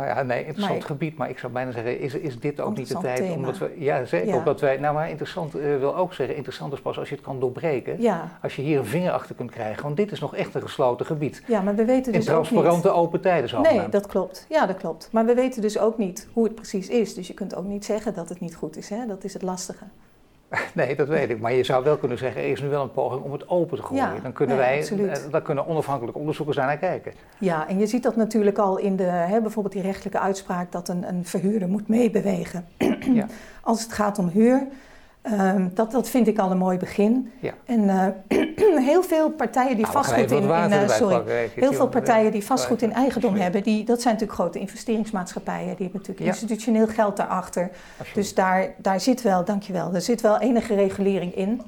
[0.01, 2.77] Nou ja, nee, interessant Maar- gebied, maar ik zou bijna zeggen, is, is dit ook
[2.77, 3.17] niet de tijd?
[3.17, 3.33] thema.
[3.33, 4.27] Omdat we, ja, zeker.
[4.27, 4.35] Ja.
[4.37, 7.23] Omdat wij, nou maar interessant eh, wil ook zeggen, interessant is pas als je het
[7.23, 8.01] kan doorbreken.
[8.01, 10.61] Ja, Als je hier een vinger achter kunt krijgen, want dit is nog echt een
[10.61, 11.43] gesloten gebied.
[11.47, 12.47] ja maar we weten In dus ook niet...
[12.49, 14.45] transparante open tijden zo Nee, dat klopt.
[14.49, 15.09] Ja, dat klopt.
[15.11, 17.13] Maar we weten dus ook niet hoe het precies is.
[17.13, 18.89] Dus je kunt ook niet zeggen dat het niet goed is.
[18.89, 19.05] Hè?
[19.07, 19.83] Dat is het lastige.
[20.73, 21.39] Nee, dat weet ik.
[21.39, 23.77] Maar je zou wel kunnen zeggen, er is nu wel een poging om het open
[23.77, 24.03] te gooien.
[24.03, 25.25] Ja, dan kunnen wij, absoluut.
[25.25, 27.13] eh, dan kunnen onafhankelijke onderzoekers daar naar kijken.
[27.37, 30.87] Ja, en je ziet dat natuurlijk al in de, hè, bijvoorbeeld die rechtelijke uitspraak dat
[30.89, 32.65] een, een verhuurder moet meebewegen.
[33.13, 33.25] Ja.
[33.63, 34.67] Als het gaat om huur,
[35.21, 37.31] ehm, dat, dat vind ik al een mooi begin.
[37.39, 37.53] Ja.
[37.65, 38.37] En eh,
[38.91, 41.49] heel veel partijen die Nou, vastgoed in, in eh, sorry, pakken.
[41.55, 43.43] Heel veel partijen die vastgoed in eigendom sorry.
[43.43, 45.65] hebben, die, dat zijn natuurlijk grote investeringsmaatschappijen.
[45.67, 46.31] Die hebben natuurlijk Ja.
[46.31, 47.69] institutioneel geld daarachter.
[48.13, 51.61] Dus daar, daar zit wel, dankjewel, er zit wel enige regulering in.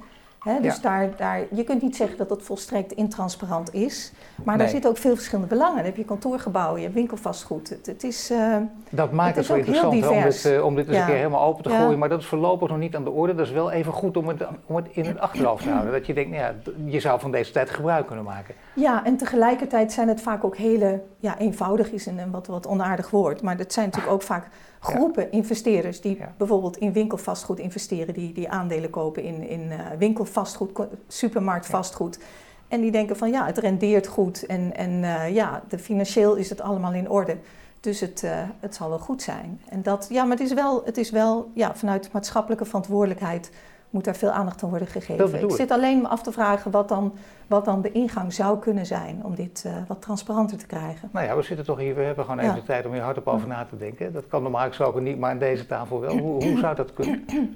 [0.62, 4.12] Dus daar, daar, je kunt niet zeggen dat het volstrekt intransparant is.
[4.36, 4.58] Maar Nee.
[4.58, 5.76] daar zitten ook veel verschillende belangen.
[5.76, 7.70] Dan heb je kantoorgebouwen, je hebt winkelvastgoed.
[7.70, 8.56] Het, het is, eh,
[8.90, 11.02] Dat maakt Het het, zo heel interessant om, dit, eh, om dit eens Ja.
[11.02, 11.78] een keer helemaal open te Ja.
[11.82, 12.00] gooien.
[12.00, 13.36] Maar dat is voorlopig nog niet aan de orde.
[13.36, 15.92] Dat is wel even goed om het, om het in het achterhoofd te houden.
[15.94, 16.54] Dat je denkt, nou
[16.86, 18.56] je zou van deze tijd gebruik kunnen maken.
[18.76, 22.68] ja, en tegelijkertijd zijn het vaak ook hele ja, eenvoudig is een, een wat, wat
[22.68, 23.42] onaardig woord.
[23.42, 24.48] Maar het zijn natuurlijk ook vaak
[24.84, 30.88] groepen investeerders die bijvoorbeeld in winkelvastgoed investeren, die, die aandelen kopen in, in eh, winkelvastgoed,
[31.08, 32.20] supermarktvastgoed.
[32.68, 36.50] En die denken van ja, het rendeert goed en, en eh, ja, de financieel is
[36.50, 37.38] het allemaal in orde.
[37.80, 39.62] Dus het, eh, het zal wel goed zijn.
[39.70, 43.52] En dat, ja, maar het is wel, het is wel ja, vanuit maatschappelijke verantwoordelijkheid
[43.94, 45.34] moet daar veel aandacht aan worden gegeven.
[45.36, 45.56] Ik ik.
[45.56, 47.14] zit alleen me af te vragen wat dan,
[47.48, 51.10] wat dan de ingang zou kunnen zijn om dit eh, wat transparanter te krijgen.
[51.12, 52.60] Nou ja, we zitten toch hier, we hebben gewoon even Ja.
[52.60, 54.14] de tijd om hier hardop over na te denken.
[54.14, 56.18] Dat kan normaal gesproken niet, maar aan deze tafel wel.
[56.18, 57.26] Hoe, hoe zou dat kunnen?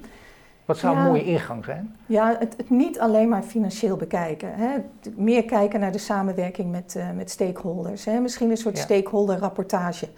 [0.64, 1.96] Wat zou een mooie ingang zijn?
[2.06, 4.54] Ja, het, het niet alleen maar financieel bekijken.
[4.54, 4.76] Hè.
[5.16, 8.04] Meer kijken naar de samenwerking met, eh, met stakeholders.
[8.04, 8.20] Hè.
[8.20, 8.82] Misschien een soort Ja.
[8.82, 10.08] stakeholder-rapportage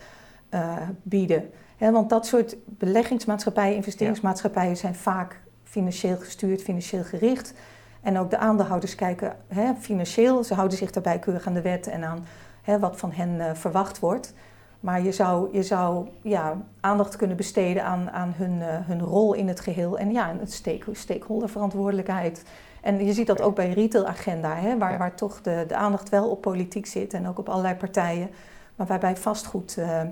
[0.48, 1.50] eh, bieden.
[1.76, 7.54] Hè, want dat soort beleggingsmaatschappijen, investeringsmaatschappijen zijn vaak financieel gestuurd, financieel gericht.
[8.02, 10.44] En ook de aandeelhouders kijken hè, financieel.
[10.44, 12.26] Ze houden zich daarbij keurig aan de wet en aan
[12.62, 14.34] hè, wat van hen eh, verwacht wordt.
[14.80, 19.32] Maar je zou, je zou ja, aandacht kunnen besteden aan, aan hun, eh, hun rol
[19.32, 19.98] in het geheel.
[19.98, 22.44] En ja, het stake, stakeholderverantwoordelijkheid.
[22.80, 24.98] En je ziet dat ook bij retailagenda, hè, waar, Ja.
[24.98, 28.30] waar toch de, de aandacht wel op politiek zit en ook op allerlei partijen.
[28.76, 30.02] Maar waarbij vastgoed eh,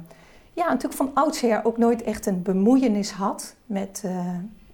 [0.52, 4.04] ja, natuurlijk van oudsher ook nooit echt een bemoeienis had met,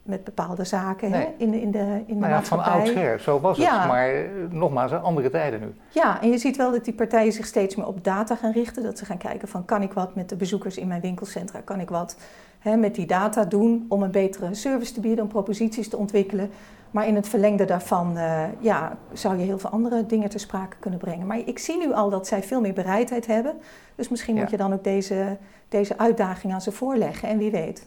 [0.04, 3.40] met bepaalde zaken hè, in, de- in de, in de Nou ja, van oudsher, zo
[3.40, 3.66] was het.
[3.66, 4.10] Maar
[4.50, 5.74] nogmaals, andere tijden nu.
[5.88, 8.82] Ja, en je ziet wel dat die partijen zich steeds meer op data gaan richten.
[8.82, 11.60] Dat ze gaan kijken van kan ik wat met de bezoekers in mijn winkelcentra?
[11.60, 12.16] Kan ik wat
[12.58, 16.50] hè, met die data doen om een betere service te bieden, om proposities te ontwikkelen?
[16.90, 20.76] Maar in het verlengde daarvan eh, ja, zou je heel veel andere dingen ter sprake
[20.78, 21.26] kunnen brengen.
[21.26, 23.54] Maar ik zie nu al dat zij veel meer bereidheid hebben.
[23.94, 24.40] Dus misschien Ja.
[24.40, 25.36] moet je dan ook deze,
[25.68, 27.28] deze uitdaging aan ze voorleggen.
[27.28, 27.86] En wie weet.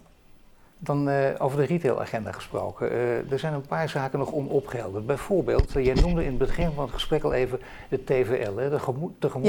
[0.79, 2.91] Dan eh, over de retailagenda gesproken.
[2.91, 5.05] Eh, er zijn een paar zaken nog onopgehelderd.
[5.05, 7.59] Bijvoorbeeld, eh, jij noemde in het begin van het gesprek al even
[7.89, 9.41] de TVL, hè, de van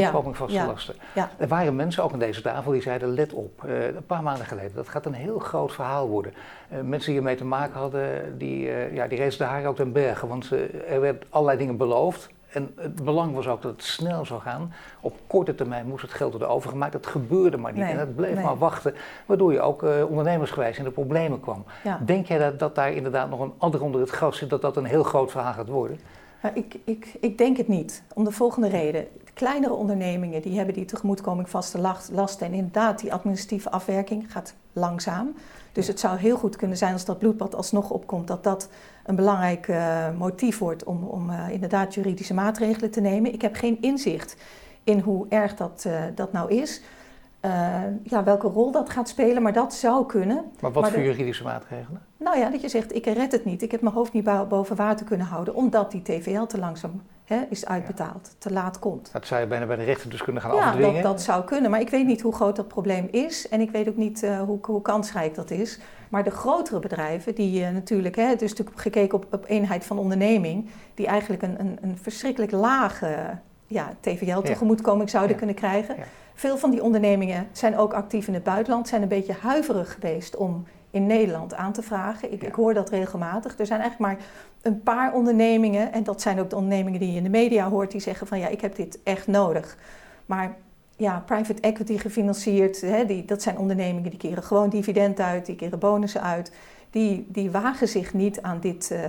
[0.48, 0.66] ja.
[0.66, 0.94] lasten.
[1.14, 1.30] Ja.
[1.36, 3.62] Er waren mensen, ook aan deze tafel, die zeiden let op.
[3.66, 6.32] Een paar maanden geleden, dat gaat een heel groot verhaal worden.
[6.68, 10.28] Mensen die ermee te maken hadden, die, ja, die rezen de haren ook ten bergen.
[10.28, 10.50] Want
[10.88, 12.28] er werd allerlei dingen beloofd.
[12.52, 14.72] En het belang was ook dat het snel zou gaan.
[15.00, 16.92] Op korte termijn moest het geld worden overgemaakt.
[16.92, 17.82] Dat gebeurde maar niet.
[17.82, 18.44] Nee, en het bleef nee.
[18.44, 18.94] maar wachten.
[19.26, 21.64] Waardoor je ook eh, ondernemersgewijs in de problemen kwam.
[21.84, 22.00] Ja.
[22.04, 24.76] Denk jij dat, dat daar inderdaad nog een ander onder het gras zit, dat dat
[24.76, 26.00] een heel groot verhaal gaat worden?
[26.42, 28.02] Nou, ik, ik, ik denk het niet.
[28.14, 29.06] Om de volgende reden.
[29.24, 32.46] De kleinere ondernemingen die hebben die tegemoetkoming vaste last- lasten.
[32.46, 35.34] En inderdaad, die administratieve afwerking gaat langzaam.
[35.72, 38.68] Dus het zou heel goed kunnen zijn als dat bloedbad alsnog opkomt, dat dat
[39.04, 43.32] een belangrijk eh, motief wordt om, om eh, inderdaad juridische maatregelen te nemen.
[43.32, 44.36] Ik heb geen inzicht
[44.84, 46.82] in hoe erg dat, eh, dat nou is.
[47.40, 47.50] Eh,
[48.02, 50.36] ja, welke rol dat gaat spelen, maar dat zou kunnen.
[50.60, 52.02] Maar wat Maar voor de- juridische maatregelen?
[52.16, 53.62] Nou ja, dat je zegt, ik red het niet.
[53.62, 57.02] Ik heb mijn hoofd niet bo- boven water kunnen houden, omdat die TVL te langzaam
[57.24, 59.12] hè, is uitbetaald, te laat komt.
[59.12, 60.94] Dat zou je bijna bij de rechter dus kunnen gaan Ja, afdwingen.
[60.94, 61.70] dat, dat zou kunnen.
[61.70, 63.48] Maar ik weet niet hoe groot dat probleem is.
[63.48, 65.80] En ik weet ook niet eh, hoe, hoe kansrijk dat is.
[66.08, 69.84] Maar de grotere bedrijven, die eh, natuurlijk, hè, het is natuurlijk gekeken op, op eenheid
[69.86, 73.16] van onderneming, die eigenlijk een, een, een verschrikkelijk lage
[73.66, 75.36] ja, TVL-tegemoetkoming zouden Ja.
[75.38, 75.96] kunnen krijgen.
[76.38, 80.36] Veel van die ondernemingen zijn ook actief in het buitenland, zijn een beetje huiverig geweest
[80.36, 82.32] om in Nederland aan te vragen.
[82.32, 82.48] Ik, Ja.
[82.48, 83.58] ik hoor dat regelmatig.
[83.58, 84.26] Er zijn eigenlijk maar
[84.62, 87.90] een paar ondernemingen, en dat zijn ook de ondernemingen die je in de media hoort,
[87.90, 89.76] die zeggen van ja, ik heb dit echt nodig.
[90.26, 90.56] Maar
[90.96, 95.56] ja, private equity gefinancierd, hè, die, dat zijn ondernemingen die keren gewoon dividend uit, die
[95.56, 96.52] keren bonussen uit.
[96.90, 99.00] Die, die wagen zich niet aan dit, eh,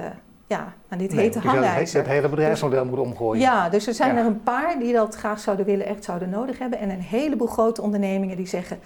[0.50, 2.00] ja, aan dit Nee, hete zou het, hangijzer.
[2.00, 3.42] het hele bedrijfsmodel moeten omgooien.
[3.42, 4.20] Ja, dus er zijn Ja.
[4.22, 6.80] er een paar die dat graag zouden willen, echt zouden nodig hebben.
[6.80, 8.80] En een heleboel grote ondernemingen die zeggen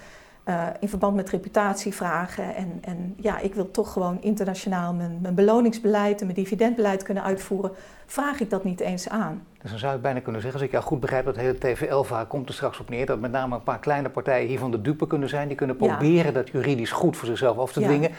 [0.44, 2.54] eh, in verband met reputatievragen.
[2.56, 7.22] En, en ja, ik wil toch gewoon internationaal mijn, mijn beloningsbeleid en mijn dividendbeleid kunnen
[7.22, 7.70] uitvoeren.
[8.06, 9.42] Vraag ik dat niet eens aan.
[9.62, 12.26] Dus dan zou je bijna kunnen zeggen, als ik jou goed begrijp, dat hele TVL-verhaal
[12.26, 13.06] komt er straks op neer.
[13.06, 15.48] Dat met name een paar kleine partijen hiervan de dupe kunnen zijn.
[15.48, 15.86] Die kunnen Ja.
[15.86, 17.86] proberen dat juridisch goed voor zichzelf af te Ja.
[17.86, 18.10] dwingen.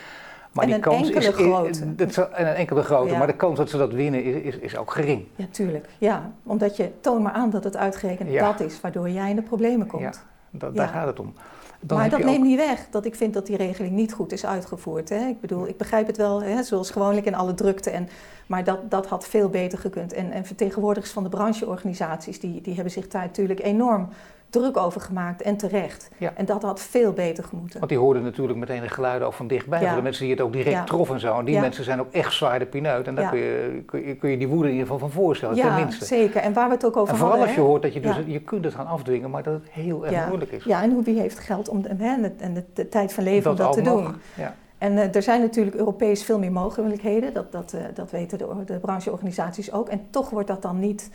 [0.55, 1.95] Maar En die een kans is, enkele grote.
[1.95, 3.11] dat en een enkele grote.
[3.11, 3.17] Ja.
[3.17, 5.25] Maar de kans dat ze dat winnen is, is, is ook gering.
[5.35, 5.87] Ja, tuurlijk.
[5.97, 8.51] Ja, omdat je toon maar aan dat het uitgerekend Ja.
[8.51, 10.01] dat is waardoor jij in de problemen komt.
[10.01, 10.11] Ja,
[10.49, 11.33] Da- Daar gaat het om.
[11.79, 14.31] Dan maar dat ook- neemt niet weg dat ik vind dat die regeling niet goed
[14.31, 15.09] is uitgevoerd.
[15.09, 15.27] Hè?
[15.27, 17.89] Ik bedoel, ik begrijp het wel, hè, zoals gewoonlijk in alle drukte.
[17.89, 18.09] En,
[18.47, 20.13] maar dat, dat had veel beter gekund.
[20.13, 24.07] En, en vertegenwoordigers van de brancheorganisaties, die, die hebben zich daar natuurlijk enorm
[24.49, 26.10] druk over gemaakt en terecht.
[26.17, 26.34] Ja.
[26.36, 27.77] En dat had veel beter gemoeten.
[27.79, 29.81] Want die hoorden natuurlijk meteen de geluiden ook van dichtbij.
[29.81, 29.88] Ja.
[29.88, 30.84] Voor de mensen die het ook direct Ja.
[30.84, 31.39] troffen en zo.
[31.39, 33.08] En die mensen zijn ook echt zwaar de pineut.
[33.08, 35.55] En daar kun, je, kun, je, kun je die woede in ieder geval van voorstellen,
[35.55, 36.05] ja, tenminste.
[36.05, 36.41] zeker.
[36.41, 37.47] En waar we het ook over En vooral hadden.
[37.47, 37.67] als je hè?
[37.67, 40.51] hoort dat je dus, je kunt het gaan afdwingen, maar dat het heel erg moeilijk
[40.51, 40.63] is.
[40.63, 43.51] Ja, en hoe- wie heeft geld om hè, en de, en de, tijd van leven
[43.51, 44.01] om dat te nog.
[44.03, 44.15] doen?
[44.36, 44.55] Ja.
[44.77, 48.47] En eh, er zijn natuurlijk Europees veel meer mogelijkheden, dat, dat, eh, dat weten de,
[48.65, 49.89] de brancheorganisaties ook.
[49.89, 51.10] En toch wordt dat dan niet,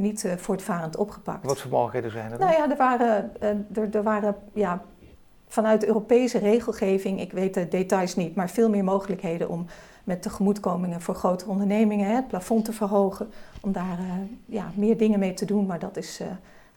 [0.00, 1.44] niet eh, voortvarend opgepakt.
[1.46, 2.48] Wat voor mogelijkheden zijn er dan?
[2.48, 3.48] Nou ja, er waren, eh,
[3.82, 4.82] er, er waren ja,
[5.48, 9.66] vanuit de Europese regelgeving, ik weet de details niet, maar veel meer mogelijkheden om
[10.04, 14.04] met tegemoetkomingen voor grotere ondernemingen hè, het plafond te verhogen, om daar eh,
[14.44, 15.66] ja, meer dingen mee te doen.
[15.66, 16.20] Maar dat is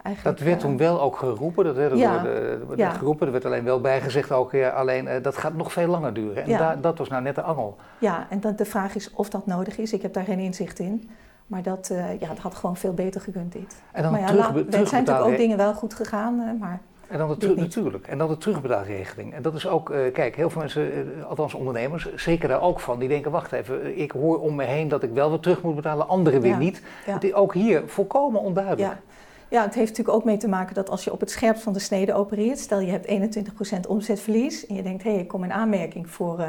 [0.04, 0.38] eigenlijk.
[0.38, 2.24] Dat werd toen wel ook geroepen, dat werd, Ja.
[2.24, 2.90] door Ja.
[2.90, 6.44] geroepen, er werd alleen wel bijgezegd ook, ja, alleen dat gaat nog veel langer duren.
[6.60, 7.76] En dat was nou net de angel.
[8.00, 9.94] Ja, en dat, de vraag is of dat nodig is.
[9.94, 11.10] Ik heb daar geen inzicht in.
[11.48, 13.76] Maar dat, eh, ja, het had gewoon veel beter gekund dit.
[13.92, 17.18] En dan maar ja, er zijn natuurlijk ook dingen wel goed gegaan, eh, maar En
[17.18, 18.08] dan de natuurlijk.
[18.08, 19.34] En dan de terugbetaalregeling.
[19.34, 23.00] En dat is ook, eh, kijk, heel veel mensen, althans ondernemers, zeker daar ook van.
[23.00, 25.76] Die denken, wacht even, ik hoor om me heen dat ik wel wat terug moet
[25.76, 26.82] betalen, anderen weer Ja, niet.
[27.06, 27.14] ja.
[27.14, 28.94] Het is ook hier volkomen onduidelijk.
[28.94, 29.00] Ja.
[29.48, 31.74] ja, het heeft natuurlijk ook mee te maken dat als je op het scherpst van
[31.74, 35.44] de snede opereert, stel je hebt 21% omzetverlies en je denkt, hé, hey, ik kom
[35.44, 36.46] in aanmerking voor,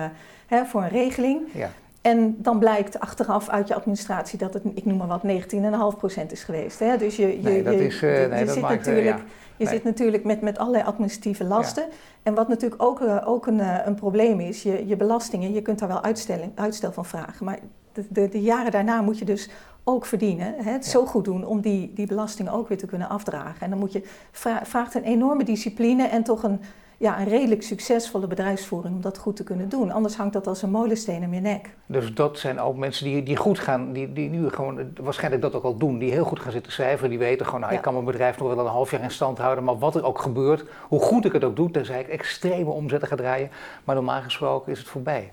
[0.47, 1.41] hè, voor een regeling.
[1.53, 1.71] Ja.
[2.05, 6.43] En dan blijkt achteraf uit je administratie dat het, ik noem maar wat, 19,5% is
[6.45, 6.79] geweest.
[6.79, 6.97] Hè?
[6.97, 8.87] Dus je, je, Nee, dat je- is, eh, je- nee, je dat zit maakt, eh,
[8.87, 9.25] natuurlijk, ja.
[9.57, 9.75] je Nee.
[9.75, 11.85] zit natuurlijk met, met allerlei administratieve lasten.
[12.23, 15.79] En wat natuurlijk ook, eh, ook een, een probleem is, je, je belastingen, je kunt
[15.79, 17.45] daar wel uitstelling, uitstel van vragen.
[17.45, 17.59] Maar
[17.93, 19.51] de, de, de jaren daarna moet je dus
[19.85, 20.91] ook verdienen, hè, het Ja.
[20.91, 23.61] zo goed doen om die, die belastingen ook weer te kunnen afdragen.
[23.61, 26.61] En dan moet je, vra- vraagt een enorme discipline en toch een,
[26.99, 29.91] ja, een redelijk succesvolle bedrijfsvoering om dat goed te kunnen doen.
[29.91, 31.71] Anders hangt dat als een molensteen om je nek.
[31.87, 35.43] Dus dat zijn ook mensen die, die goed gaan, die, die nu gewoon eh, waarschijnlijk
[35.43, 37.79] dat ook al doen, die heel goed gaan zitten cijferen, die weten gewoon, nou Ja.
[37.79, 40.05] ik kan mijn bedrijf nog wel een half jaar in stand houden, maar wat er
[40.05, 43.51] ook gebeurt, hoe goed ik het ook doe, tenzij ik extreme omzetten ga draaien,
[43.85, 45.33] maar normaal gesproken is het voorbij.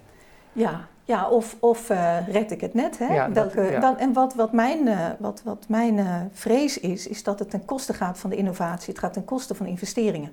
[0.54, 2.98] Ja, ja of, of eh, red ik het net.
[2.98, 3.14] Hè?
[3.14, 3.80] Ja, dat- ja.
[3.80, 7.50] dan, en wat, wat mijn, eh, wat, wat mijn eh, vrees is, is dat het
[7.50, 8.90] ten koste gaat van de innovatie.
[8.94, 10.32] Het gaat ten koste van investeringen.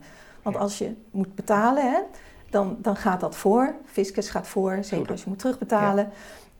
[0.52, 1.98] Want als je moet betalen, hè,
[2.50, 3.74] dan, dan gaat dat voor.
[3.84, 6.10] Fiscus gaat voor, zeker als je moet terugbetalen.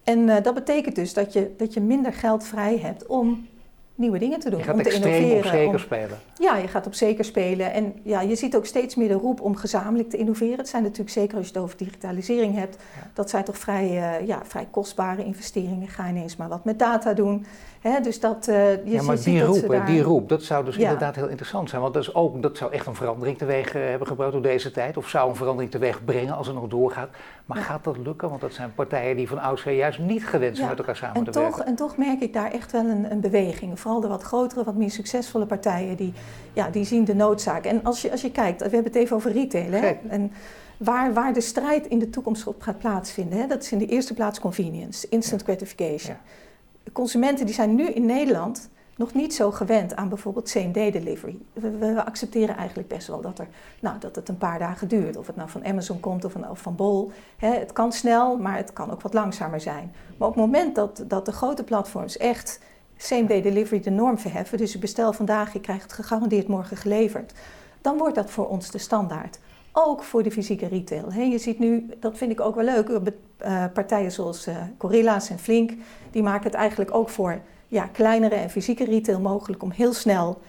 [0.05, 3.47] En eh, dat betekent dus dat je, dat je minder geld vrij hebt om
[3.95, 4.59] nieuwe dingen te doen.
[4.59, 5.51] Je gaat om te extreem op innoveren.
[5.51, 6.19] zeker om- spelen.
[6.39, 7.73] ja, je gaat op zeker spelen.
[7.73, 10.59] En ja, je ziet ook steeds meer de roep om gezamenlijk te innoveren.
[10.59, 12.75] Het zijn natuurlijk zeker als je het over digitalisering hebt.
[12.75, 13.11] Ja.
[13.15, 15.89] Dat zijn toch vrij, eh, ja, vrij kostbare investeringen.
[15.89, 17.47] Ga ineens maar wat met data doen.
[18.03, 19.87] Dus dat, eh, je, ja, maar ziet die dat roep, daar...
[19.87, 20.83] die roep, dat zou dus Ja.
[20.83, 21.83] inderdaad heel interessant zijn.
[21.83, 24.71] Want dat, is ook, dat zou echt een verandering teweeg eh, hebben gebracht door deze
[24.71, 24.97] tijd.
[24.97, 27.09] Of zou een verandering teweeg brengen als het nog doorgaat.
[27.47, 27.63] Maar Ja.
[27.63, 28.29] gaat dat lukken?
[28.29, 31.25] Want dat zijn partijen die van oudsher juist niet gewend zijn met elkaar samen En
[31.25, 31.67] te toch, werken.
[31.67, 33.81] en toch merk ik daar echt wel een, een beweging.
[33.81, 36.13] Vooral de wat grotere, wat meer succesvolle partijen, die,
[36.53, 37.65] ja, die zien de noodzaak.
[37.65, 39.71] En als je, als je kijkt, we hebben het even over retail.
[39.73, 39.93] Hè?
[40.09, 40.33] En
[40.77, 43.47] waar, waar de strijd in de toekomst op gaat plaatsvinden, hè?
[43.47, 46.15] dat is in de eerste plaats convenience, instant gratification.
[46.15, 46.21] Ja.
[46.93, 51.39] Consumenten die zijn nu in Nederland nog niet zo gewend aan bijvoorbeeld same-day delivery.
[51.53, 53.49] We, we accepteren eigenlijk best wel dat, er,
[53.81, 55.17] nou, dat het een paar dagen duurt.
[55.17, 57.11] Of het nou van Amazon komt of van, of van Bol.
[57.37, 59.93] Het kan snel, maar het kan ook wat langzamer zijn.
[60.17, 62.61] Maar op het moment dat, dat de grote platforms echt
[62.97, 64.59] same-day delivery de norm verheffen...
[64.59, 67.33] dus je bestel vandaag, je krijgt het gegarandeerd morgen geleverd...
[67.81, 69.39] dan wordt dat voor ons de standaard.
[69.81, 71.13] Ook voor de fysieke retail.
[71.13, 72.89] Je ziet nu, dat vind ik ook wel leuk,
[73.37, 75.73] eh, partijen zoals eh, Gorilla's en Flink...
[76.11, 80.41] die maken het eigenlijk ook voor ja, kleinere en fysieke retail mogelijk om heel snel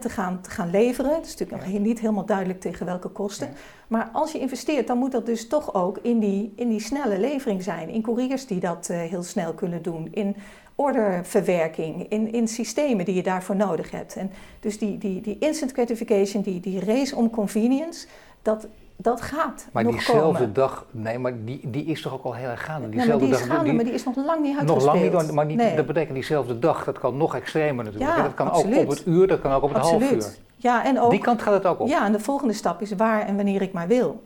[0.00, 1.14] te, gaan, te gaan leveren.
[1.14, 3.46] Het is natuurlijk nog niet helemaal duidelijk tegen welke kosten.
[3.46, 3.52] Ja.
[3.86, 7.18] Maar als je investeert, dan moet dat dus toch ook in die, in die snelle
[7.18, 7.88] levering zijn.
[7.88, 10.08] In couriers die dat eh, heel snel kunnen doen.
[10.10, 10.36] In
[10.74, 14.16] orderverwerking, in, in systemen die je daarvoor nodig hebt.
[14.16, 18.06] En dus die, die, die instant gratification, die, die race om convenience,
[18.42, 20.52] dat, dat gaat Maar nog diezelfde komen.
[20.52, 22.80] dag, nee, maar die, die is toch ook al heel erg gaande.
[22.80, 24.60] Ja, maar Diezelfde die is dag, gaande, die- maar die is nog lang niet nog
[24.70, 25.12] uitgespeeld.
[25.12, 25.76] lang niet, maar niet, Nee.
[25.76, 28.16] dat betekent diezelfde dag, dat kan nog extremer natuurlijk.
[28.16, 28.76] Ja, dat kan absoluut.
[28.76, 30.24] ook op het uur, dat kan ook op het half uur.
[30.56, 31.88] Ja, en ook, Die kant gaat het ook op.
[31.88, 34.22] Ja, en de volgende stap is waar en wanneer ik maar wil.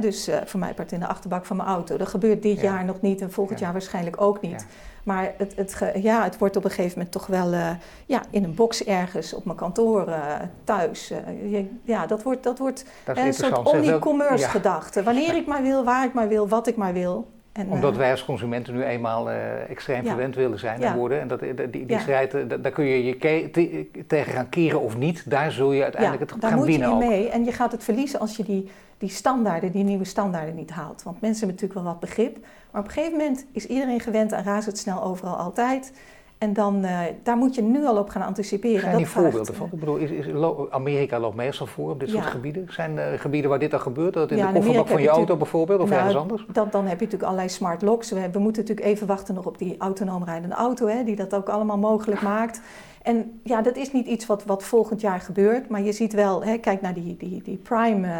[0.00, 1.96] Dus eh, voor mij part in de achterbak van mijn auto.
[1.96, 2.62] Dat gebeurt dit Ja.
[2.62, 3.64] jaar nog niet en volgend Ja.
[3.64, 4.50] jaar waarschijnlijk ook niet.
[4.60, 4.66] Ja.
[5.02, 7.70] Maar het, het, ge- ja, het wordt op een gegeven moment toch wel eh,
[8.06, 11.08] ja, in een box ergens, op mijn kantoor, eh, thuis.
[11.48, 15.02] je- ja, dat wordt, dat wordt Dat een soort omni-commerce gedachte.
[15.02, 17.30] Wanneer ik maar wil, waar ik maar wil, wat ik maar wil.
[17.52, 19.30] En, Omdat wij als consumenten nu eenmaal
[19.68, 21.20] extreem verwend willen zijn en worden.
[21.20, 21.40] En dat,
[21.70, 23.18] die, die, strijd, da- daar kun je je
[23.50, 25.30] te- tegen gaan keren of niet.
[25.30, 27.10] Daar zul je uiteindelijk het daar gaan moet je winnen in ook.
[27.10, 27.28] mee.
[27.28, 28.70] En je gaat het verliezen als je die,
[29.02, 31.02] die standaarden, die nieuwe standaarden niet haalt.
[31.02, 32.38] Want mensen hebben natuurlijk wel wat begrip.
[32.70, 35.92] Maar op een gegeven moment is iedereen gewend aan razendsnel overal altijd.
[36.38, 38.80] En dan, uh, daar moet je nu al op gaan anticiperen.
[38.80, 39.68] Zijn die voorbeelden van?
[39.72, 40.26] Ik bedoel, is, is,
[40.70, 42.66] Amerika loopt meestal voor op dit soort gebieden.
[42.70, 44.14] Zijn er gebieden waar dit al gebeurt?
[44.14, 46.44] Dat in ja, de kofferbak van je auto bijvoorbeeld of nou, ergens anders?
[46.52, 48.10] Dan, dan heb je natuurlijk allerlei smart locks.
[48.10, 51.34] We, we, moeten natuurlijk even wachten nog op die autonoom rijdende auto, hè, die dat
[51.34, 52.60] ook allemaal mogelijk maakt.
[53.02, 55.68] En ja, dat is niet iets wat, wat volgend jaar gebeurt.
[55.68, 58.06] Maar je ziet wel, hè, kijk naar die, die, die Prime...
[58.06, 58.14] Uh,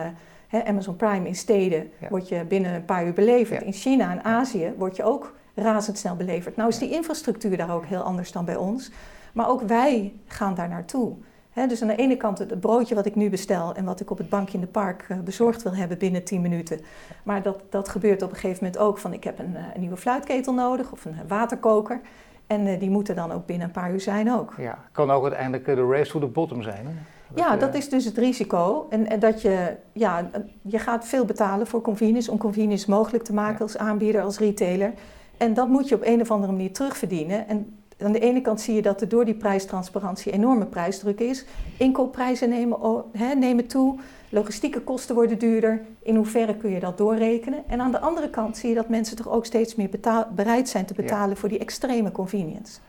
[0.65, 2.09] Amazon Prime in steden ja.
[2.09, 3.63] word je binnen een paar uur beleverd.
[3.63, 6.57] In China en Azië word je ook razendsnel beleverd.
[6.57, 8.91] Nou is die infrastructuur daar ook heel anders dan bij ons.
[9.33, 11.15] Maar ook wij gaan daar naartoe.
[11.55, 14.19] dus aan de ene kant het broodje wat ik nu bestel en wat ik op
[14.19, 16.81] het bankje in de park uh, bezorgd wil hebben binnen 10 minuten.
[17.23, 19.81] Maar dat, dat gebeurt op een gegeven moment ook van ik heb een, uh, een
[19.81, 22.01] nieuwe fluitketel nodig of een waterkoker.
[22.47, 24.55] En uh, die moeten dan ook binnen een paar uur zijn ook.
[24.59, 26.87] Ja, kan ook uiteindelijk de race to the bottom zijn.
[26.87, 26.93] Hè?
[27.35, 28.87] Ja, dat is dus het risico.
[28.91, 30.31] En, en, dat je, ja,
[30.63, 34.93] je gaat veel betalen voor convenience om convenience mogelijk te maken als aanbieder, als retailer.
[35.37, 37.49] En dat moet je op een of andere manier terugverdienen.
[37.49, 41.45] En aan de ene kant zie je dat er door die prijstransparantie enorme prijsdruk is.
[41.79, 45.81] Inkoopprijzen nemen, he, nemen toe, logistieke kosten worden duurder.
[46.03, 47.63] In hoeverre kun je dat doorrekenen?
[47.67, 49.91] En aan de andere kant zie je dat mensen toch ook steeds meer
[50.35, 52.81] bereid zijn te betalen voor die extreme convenience.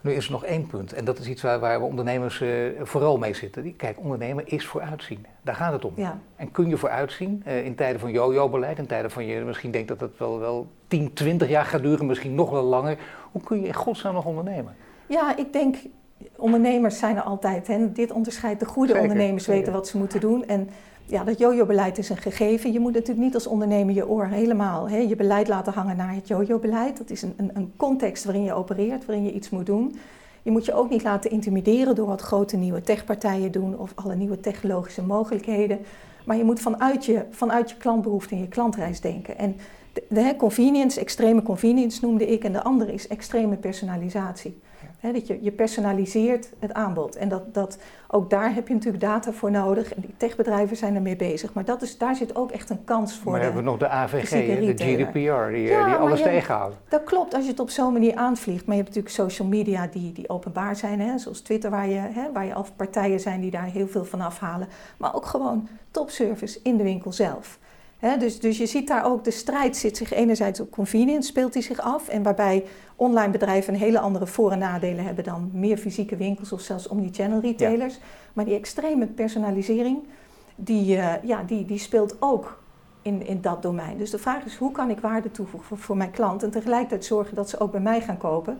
[0.00, 2.50] Nu is er nog één punt, en dat is iets waar, waar we ondernemers uh,
[2.82, 3.76] vooral mee zitten.
[3.76, 5.26] Kijk, ondernemen is vooruitzien.
[5.42, 5.92] Daar gaat het om.
[5.96, 6.18] Ja.
[6.36, 9.88] En kun je vooruitzien uh, in tijden van yo-yo-beleid, in tijden van je misschien denkt
[9.88, 12.98] dat het wel, wel 10, 20 jaar gaat duren, misschien nog wel langer.
[13.32, 14.76] Hoe kun je in godsnaam nog ondernemen?
[15.06, 15.76] Ja, ik denk,
[16.36, 17.66] ondernemers zijn er altijd.
[17.66, 17.92] Hè.
[17.92, 20.46] Dit onderscheidt de goede ondernemers, weten wat ze moeten doen.
[20.46, 20.70] En
[21.10, 22.72] ja, dat jojo-beleid is een gegeven.
[22.72, 26.14] Je moet natuurlijk niet als ondernemer je oor helemaal hè, je beleid laten hangen naar
[26.14, 26.98] het jojo-beleid.
[26.98, 29.98] Dat is een, een, context waarin je opereert, waarin je iets moet doen.
[30.42, 34.14] Je moet je ook niet laten intimideren door wat grote nieuwe techpartijen doen of alle
[34.14, 35.78] nieuwe technologische mogelijkheden.
[36.24, 39.38] Maar je moet vanuit je, vanuit je klantbehoefte en je klantreis denken.
[39.38, 39.56] En
[39.92, 44.60] de, de convenience, extreme convenience noemde ik, en de andere is extreme personalisatie
[45.00, 47.16] dat je, je personaliseert het aanbod.
[47.16, 47.78] En dat, dat,
[48.08, 49.94] ook daar heb je natuurlijk data voor nodig.
[49.94, 51.52] En die techbedrijven zijn ermee bezig.
[51.52, 53.32] Maar dat is, daar zit ook echt een kans voor.
[53.32, 56.76] Maar hebben we nog de AVG, de, GDPR, die, eh, die alles tegenhoudt.
[56.88, 58.66] Dat klopt, als je het op zo'n manier aanvliegt.
[58.66, 61.00] Maar je hebt natuurlijk social media die, die openbaar zijn.
[61.00, 64.04] Hè, zoals Twitter, waar je, hè, waar je al partijen zijn die daar heel veel
[64.04, 64.68] van afhalen.
[64.96, 67.58] Maar ook gewoon topservice in de winkel zelf
[68.18, 71.62] dus, dus je ziet daar ook, de strijd zit zich enerzijds op convenience, speelt die
[71.62, 72.08] zich af.
[72.08, 72.64] En waarbij
[72.96, 76.88] online bedrijven een hele andere voor- en nadelen hebben dan meer fysieke winkels of zelfs
[76.88, 77.98] omnichannel retailers.
[78.32, 79.98] Maar die extreme personalisering,
[80.56, 82.62] die, uh, ja, die, die speelt ook
[83.02, 83.98] in, in dat domein.
[83.98, 87.04] Dus de vraag is, hoe kan ik waarde toevoegen voor, voor mijn klant en tegelijkertijd
[87.04, 88.58] zorgen dat ze ook bij mij gaan kopen.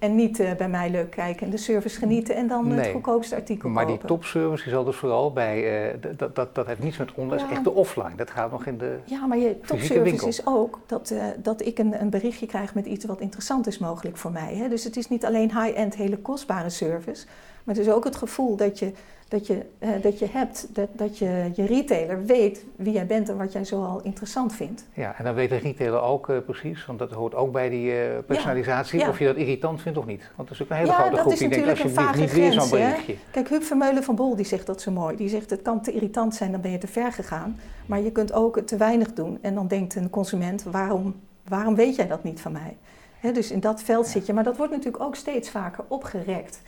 [0.00, 3.34] En niet uh, bij mij leuk kijken en de service genieten en dan het goedkoopste
[3.34, 3.98] artikel maar kopen.
[3.98, 7.14] Maar die topservice is al dus vooral bij, uh, dat, dat, dat heeft niets met
[7.14, 7.50] online, ja.
[7.50, 8.14] echt de offline.
[8.16, 11.78] Dat gaat nog in de Ja, maar je topservice is ook dat, uh, dat ik
[11.78, 14.54] een, een berichtje krijg met iets wat interessant is mogelijk voor mij.
[14.54, 14.68] Hè?
[14.68, 17.26] Dus het is niet alleen high-end hele kostbare service,
[17.64, 18.92] maar het is ook het gevoel dat je
[19.30, 23.28] dat je, uh, dat je hebt, dat, dat je, je retailer weet wie jij bent
[23.28, 24.84] en wat jij zoal interessant vindt.
[24.94, 27.92] Ja, en dan weet de retailer ook uh, precies, want dat hoort ook bij die
[27.92, 29.10] uh, personalisatie, ja, ja.
[29.10, 30.30] of je dat irritant vindt of niet.
[30.36, 33.12] Want dat is ook een hele grote groep die denkt, alsjeblieft niet weer zo'n berichtje.
[33.12, 33.18] Hè?
[33.30, 35.16] Kijk, Huub Vermeulen van Bol die zegt dat zo mooi.
[35.16, 37.58] Die zegt, het kan te irritant zijn, dan ben je te ver gegaan.
[37.86, 39.38] Maar je kunt ook te weinig doen.
[39.40, 42.76] En dan denkt een consument, waarom, waarom weet jij dat niet van mij?
[43.18, 44.32] He, dus in dat veld zit je.
[44.32, 46.62] Maar dat wordt natuurlijk ook steeds vaker opgerekt.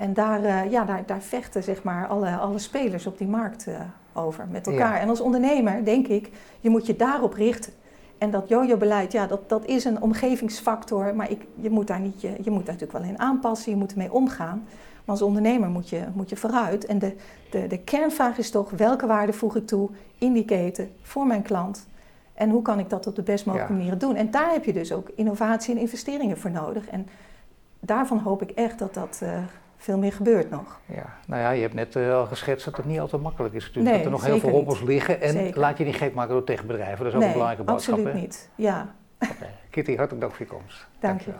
[0.00, 3.66] En daar, uh, ja, daar, daar, vechten zeg maar, alle, alle spelers op die markt
[3.68, 3.80] uh,
[4.12, 4.94] over met elkaar.
[4.94, 5.00] Ja.
[5.00, 6.30] En als ondernemer denk ik,
[6.60, 7.72] je moet je daarop richten.
[8.18, 12.20] En dat jojo-beleid, ja, dat, dat is een omgevingsfactor, maar ik, je, moet daar niet,
[12.20, 14.62] je, je moet daar natuurlijk wel in aanpassen, je moet ermee omgaan.
[15.04, 16.86] Maar als ondernemer moet je, moet je vooruit.
[16.86, 17.16] En de,
[17.50, 19.88] de, de kernvraag is toch, welke waarde voeg ik toe
[20.18, 21.86] in die keten voor mijn klant?
[22.34, 23.78] En hoe kan ik dat op de best mogelijke ja.
[23.78, 24.16] manier doen?
[24.16, 26.88] En daar heb je dus ook innovatie en investeringen voor nodig.
[26.88, 27.08] En
[27.80, 29.28] daarvan hoop ik echt dat dat uh,
[29.82, 30.80] veel meer gebeurt nog.
[30.86, 33.64] Ja, nou ja, je hebt net uh, al geschetst dat het niet altijd makkelijk is
[33.66, 33.94] natuurlijk.
[33.94, 35.20] Nee, dat er nog heel veel hobbels liggen.
[35.20, 35.60] En zeker.
[35.60, 36.98] laat je niet gek maken door tegenbedrijven.
[36.98, 37.94] Dat is ook nee, een belangrijke boodschap.
[37.94, 38.50] absoluut niet.
[38.54, 38.94] Ja.
[39.18, 39.50] Okay.
[39.70, 40.86] Kitty, hartelijk dank voor je komst.
[40.98, 41.32] Dank je.